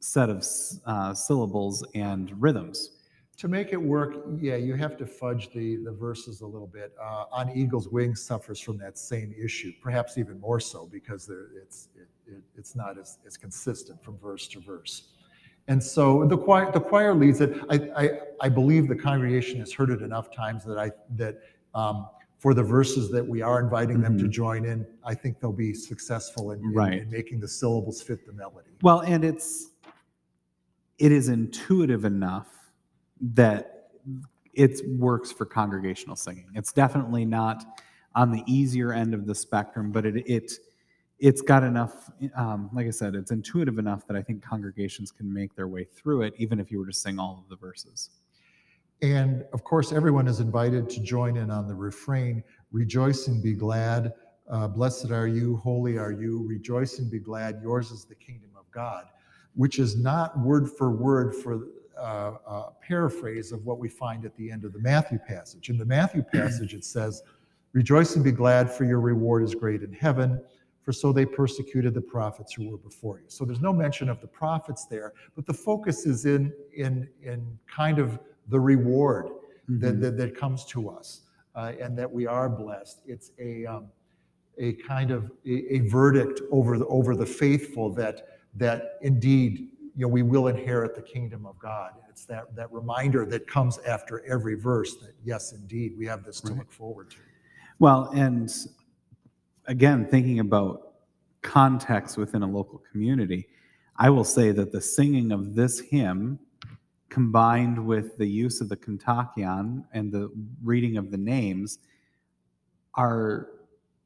[0.00, 0.44] set of
[0.86, 2.90] uh, syllables and rhythms.
[3.38, 6.92] To make it work, yeah, you have to fudge the, the verses a little bit.
[7.02, 11.48] Uh, On Eagle's Wings suffers from that same issue, perhaps even more so because there,
[11.60, 15.08] it's, it, it, it's not as, as consistent from verse to verse.
[15.66, 17.58] And so the choir, the choir leads it.
[17.68, 18.10] I, I,
[18.42, 21.38] I believe the congregation has heard it enough times that I that
[21.74, 22.06] um,
[22.38, 24.30] for the verses that we are inviting them to Mhm.
[24.30, 26.92] join in, I think they'll be successful in, in- Right.
[27.00, 28.70] in making the syllables fit the melody.
[28.82, 29.70] Well, and it's
[30.98, 32.63] it is intuitive enough
[33.32, 33.90] that
[34.54, 36.46] it works for congregational singing.
[36.54, 37.64] It's definitely not
[38.14, 40.52] on the easier end of the spectrum, but it it
[41.18, 42.10] it's got enough.
[42.36, 45.84] Um, like I said, it's intuitive enough that I think congregations can make their way
[45.84, 48.10] through it, even if you were to sing all of the verses.
[49.02, 53.54] And of course, everyone is invited to join in on the refrain Rejoice and be
[53.54, 54.12] glad.
[54.50, 56.44] Uh, Blessed are you, holy are you.
[56.46, 57.60] Rejoice and be glad.
[57.62, 59.06] Yours is the kingdom of God,
[59.54, 61.68] which is not word for word for
[61.98, 65.70] uh, uh, paraphrase of what we find at the end of the Matthew passage.
[65.70, 67.22] In the Matthew passage, it says,
[67.72, 70.40] Rejoice and be glad, for your reward is great in heaven.
[70.82, 73.24] For so they persecuted the prophets who were before you.
[73.28, 77.58] So there's no mention of the prophets there, but the focus is in in in
[77.66, 78.18] kind of
[78.48, 79.28] the reward
[79.66, 80.00] that, Mhm.
[80.02, 81.22] that, that comes to us
[81.54, 83.00] uh, and that we are blessed.
[83.06, 83.86] It's a, um,
[84.58, 90.06] a kind of a, a verdict over the, over the faithful that, that indeed you
[90.06, 91.92] know, we will inherit the kingdom of God.
[92.08, 96.40] It's that, that reminder that comes after every verse that, yes, indeed, we have this
[96.42, 97.16] to look forward to.
[97.78, 98.52] Well, and
[99.66, 100.94] again, thinking about
[101.42, 103.46] context within a local community,
[103.96, 106.40] I will say that the singing of this hymn,
[107.08, 110.30] combined with the use of the Kontakion and the
[110.64, 111.78] reading of the names,
[112.94, 113.50] are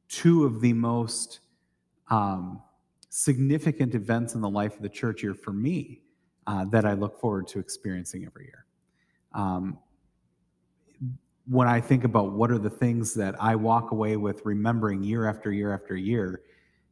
[0.09, 1.41] two of the most
[2.11, 2.61] um,
[3.09, 6.02] significant events in the life of the church year for me
[6.46, 8.66] uh, that I look forward to experiencing every year.
[9.32, 9.78] Um,
[11.46, 15.26] when I think about what are the things that I walk away with remembering year
[15.26, 16.42] after year after year,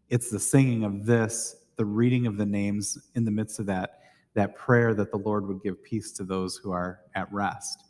[0.08, 4.00] it's the singing of this, the reading of the names in the midst of that,
[4.34, 7.84] that prayer that the Lord would give peace to those who are at rest.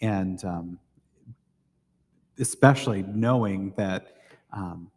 [0.00, 0.78] And um,
[2.38, 4.16] especially knowing that
[4.52, 4.90] um,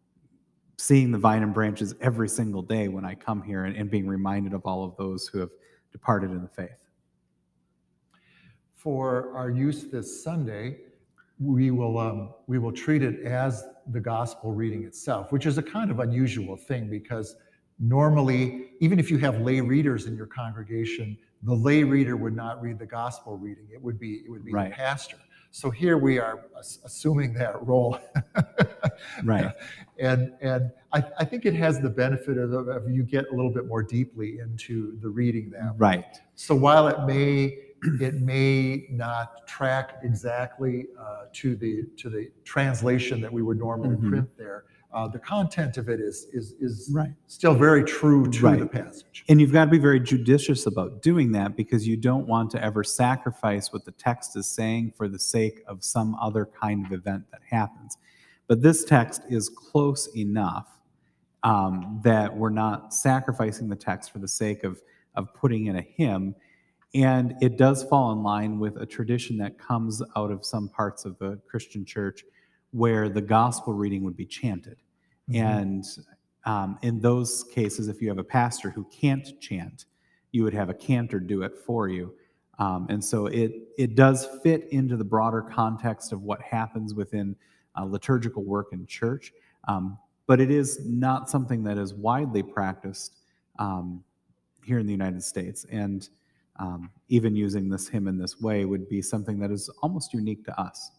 [0.81, 4.07] seeing the vine and branches every single day when I come here and, and being
[4.07, 5.51] reminded of all of those who have
[5.91, 6.71] departed in the faith.
[8.73, 10.77] For our use this Sunday,
[11.39, 15.63] we will, um, we will treat it as the gospel reading itself, which is a
[15.63, 17.35] kind of unusual thing because
[17.79, 22.59] normally, even if you have lay readers in your congregation, the lay reader would not
[22.59, 23.67] read the gospel reading.
[23.71, 24.71] It would be, it would be Right.
[24.71, 25.17] the pastor.
[25.53, 26.45] So here we are
[26.85, 27.97] assuming that role.
[29.23, 29.51] Right.
[29.99, 33.51] And, and I, I think it has the benefit of, of you get a little
[33.51, 35.73] bit more deeply into the reading that.
[35.77, 36.05] Right.
[36.35, 37.57] So while it may,
[37.99, 43.95] it may not track exactly uh, to the, to the translation that we would normally
[43.97, 44.09] Mhm.
[44.09, 47.13] print there, uh, the content of it is, is, is Right.
[47.27, 48.71] still very true to the Right.
[48.71, 49.23] passage.
[49.29, 52.63] And you've got to be very judicious about doing that because you don't want to
[52.63, 56.91] ever sacrifice what the text is saying for the sake of some other kind of
[56.91, 57.97] event that happens.
[58.47, 60.67] But this text is close enough
[61.43, 64.81] um, that we're not sacrificing the text for the sake of,
[65.15, 66.35] of putting in a hymn.
[66.93, 71.05] And it does fall in line with a tradition that comes out of some parts
[71.05, 72.25] of the Christian church
[72.71, 74.77] where the gospel reading would be chanted.
[75.29, 75.35] Mhm.
[75.35, 75.85] And
[76.45, 79.85] um, in those cases, if you have a pastor who can't chant,
[80.31, 82.13] you would have a cantor do it for you.
[82.59, 87.35] Um, and so it it does fit into the broader context of what happens within
[87.77, 89.33] uh, liturgical work in church,
[89.67, 89.97] um,
[90.27, 93.17] but it is not something that is widely practiced
[93.59, 94.03] um,
[94.63, 95.65] here in the United States.
[95.71, 96.07] And
[96.57, 100.45] um, even using this hymn in this way would be something that is almost unique
[100.45, 100.91] to us.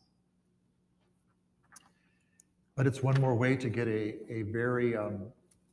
[2.74, 5.26] But it's one more way to get a, a very um,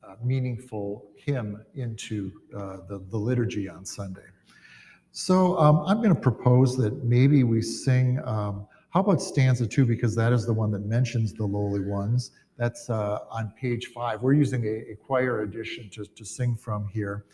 [0.04, 4.28] uh, meaningful hymn into uh, the, the liturgy on Sunday.
[5.12, 9.86] So um, I'm going to propose that maybe we sing, um, how about stanza two,
[9.86, 12.32] because that is the one that mentions the lowly ones.
[12.58, 14.22] That's uh, on page five.
[14.22, 17.26] We're using a, a choir edition to, to sing from here.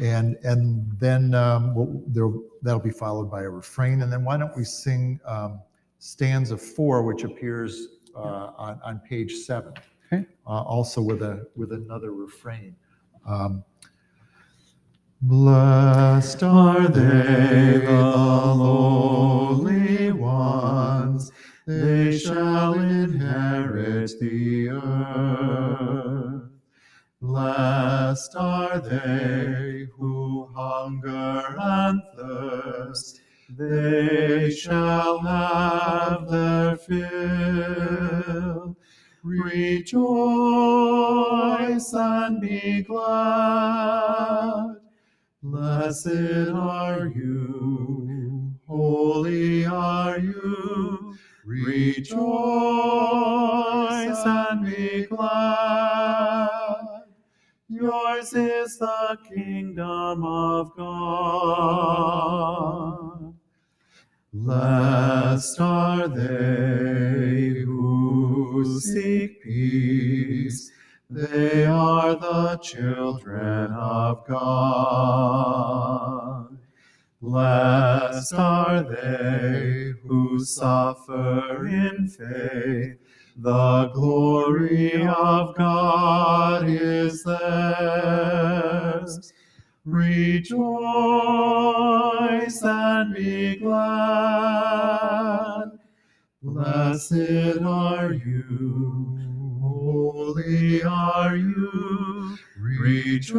[0.00, 4.02] And, and then um, we'll, that'll be followed by a refrain.
[4.02, 5.60] And then why don't we sing um,
[5.98, 9.72] stanza four, which appears uh, on, on page seven.
[10.12, 10.26] Okay.
[10.46, 12.76] Uh, also with a with another refrain.
[13.26, 13.64] Um,
[15.20, 17.92] Blessed are they, the
[18.62, 21.32] lowly ones,
[21.66, 26.42] they shall inherit the earth.
[27.20, 33.17] Blessed are they who hunger and thirst,
[33.48, 38.76] they shall have their fill.
[39.22, 40.02] Rejoice
[41.94, 44.76] and be glad.
[45.42, 51.14] Blessed are you, holy are you.
[51.44, 52.18] Rejoice
[54.26, 56.88] and be glad.
[57.68, 62.97] Yours is the kingdom of God.
[64.34, 70.70] Blessed are they who seek peace.
[71.08, 75.38] They are the children of God.
[77.22, 82.98] Blessed are they who suffer in faith.
[83.34, 88.58] The glory of God is theirs.
[89.86, 91.17] Rejoice
[96.88, 99.18] Blessed are you,
[99.60, 102.38] holy are you.
[102.58, 103.36] Rejoice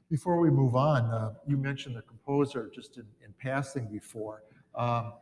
[0.08, 4.44] Before we move on, uh, you mentioned the composer just in, in passing before.
[4.76, 5.14] Um,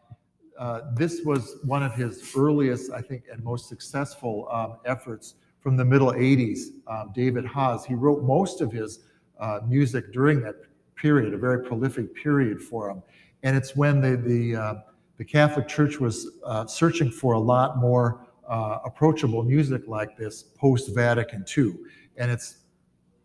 [0.59, 5.77] uh, this was one of his earliest, I think, and most successful um, efforts from
[5.77, 6.69] the middle 80s.
[6.87, 9.01] Um, David Haas, he wrote most of his
[9.41, 10.57] uh, music during that
[10.97, 13.03] period, a very prolific period for him.
[13.43, 14.75] And it's when the, the, uh,
[15.17, 20.43] the Catholic Church was uh, searching for a lot more uh, approachable music like this
[20.43, 21.75] post Vatican II.
[22.17, 22.59] And it's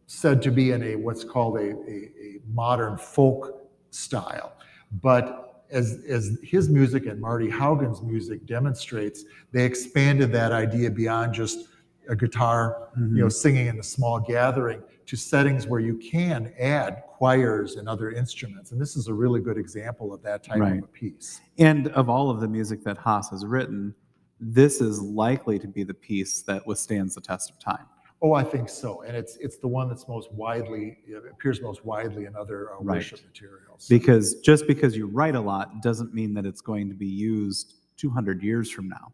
[0.08, 4.54] said to be in a what's called a, a, a modern folk style.
[5.02, 11.34] But as, as his music and Marty Haugen's music demonstrates, they expanded that idea beyond
[11.34, 11.68] just
[12.10, 13.30] a guitar, you know, mm-hmm.
[13.30, 18.72] singing in a small gathering to settings where you can add choirs and other instruments.
[18.72, 20.78] And this is a really good example of that type Right.
[20.78, 21.42] of a piece.
[21.58, 23.94] And of all of the music that Haas has written,
[24.40, 27.86] this is likely to be the piece that withstands the test of time.
[28.22, 29.02] Oh, I think so.
[29.04, 32.78] And it's it's the one that's most widely it appears most widely in other uh,
[32.82, 32.96] Right.
[32.98, 33.88] worship materials.
[33.88, 37.76] Because just because you write a lot doesn't mean that it's going to be used
[37.98, 39.14] 200 years from now.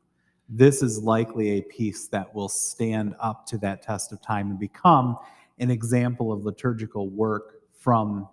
[0.49, 4.59] This is likely a piece that will stand up to that test of time and
[4.59, 5.17] become
[5.59, 8.27] an example of liturgical work from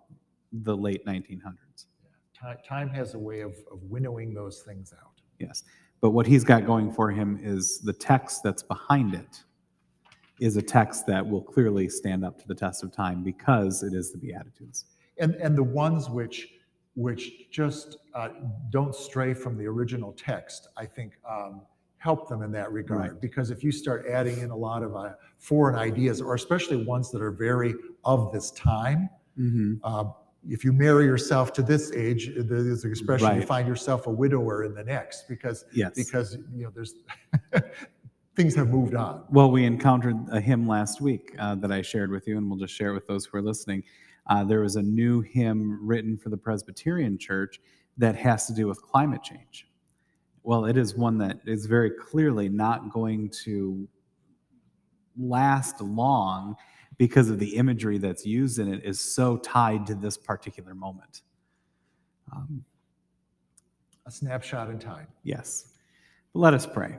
[0.52, 1.86] the late 1900s.
[2.34, 5.20] Ti- Time has a way of, of winnowing those things out.
[5.38, 5.64] Yes.
[6.00, 9.42] But what he's got going for him is the text that's behind it
[10.42, 13.92] is a text that will clearly stand up to the test of time because it
[13.94, 14.86] is the Beatitudes.
[15.18, 16.48] And, and the ones which,
[16.94, 18.28] which just uh,
[18.70, 21.62] don't stray from the original text, I think um,
[21.98, 23.00] help them in that regard.
[23.12, 23.20] Right.
[23.20, 27.10] Because if you start adding in a lot of uh, foreign ideas, or especially ones
[27.12, 27.74] that are very
[28.04, 29.76] of this time, Mm-hmm.
[29.82, 30.04] uh,
[30.46, 34.64] if you marry yourself to this age, there's an expression, you find yourself a widower
[34.64, 35.92] in the next, because, Yes.
[35.94, 36.96] because, you know, there's,
[38.36, 39.24] things have moved on.
[39.30, 42.58] Well, we encountered a hymn last week uh, that I shared with you, and we'll
[42.58, 43.82] just share it with those who are listening.
[44.28, 47.60] Uh, there was a new hymn written for the Presbyterian Church
[47.98, 49.68] that has to do with climate change.
[50.44, 53.86] Well, it is one that is very clearly not going to
[55.18, 56.56] last long
[56.98, 61.22] because of the imagery that's used in it is so tied to this particular moment.
[62.32, 62.64] Um,
[64.06, 65.06] A snapshot in time.
[65.22, 65.74] yes.
[66.32, 66.98] But Let us pray.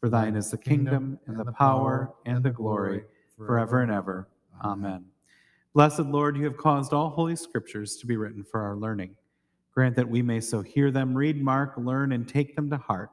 [0.00, 3.02] For thine is the kingdom, and the power, and the glory,
[3.36, 4.28] forever and ever.
[4.64, 5.04] Amen.
[5.74, 9.16] Blessed Lord, you have caused all holy scriptures to be written for our learning.
[9.72, 13.10] Grant that we may so hear them, read, mark, learn, and take them to heart,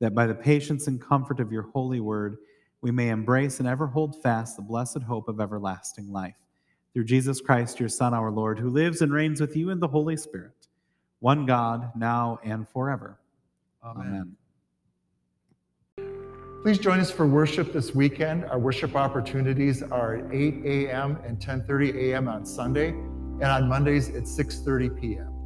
[0.00, 2.38] that by the patience and comfort of your holy word,
[2.80, 6.36] we may embrace and ever hold fast the blessed hope of everlasting life.
[6.94, 9.88] Through Jesus Christ, your Son, our Lord, who lives and reigns with you in the
[9.88, 10.68] Holy Spirit,
[11.20, 13.18] one God, now and forever.
[13.84, 14.37] Amen.
[16.68, 18.44] Please join us for worship this weekend.
[18.44, 21.16] Our worship opportunities are at 8 a.m.
[21.24, 22.28] and 10:30 a.m.
[22.28, 25.37] on Sunday, and on Mondays at 6:30 p.m.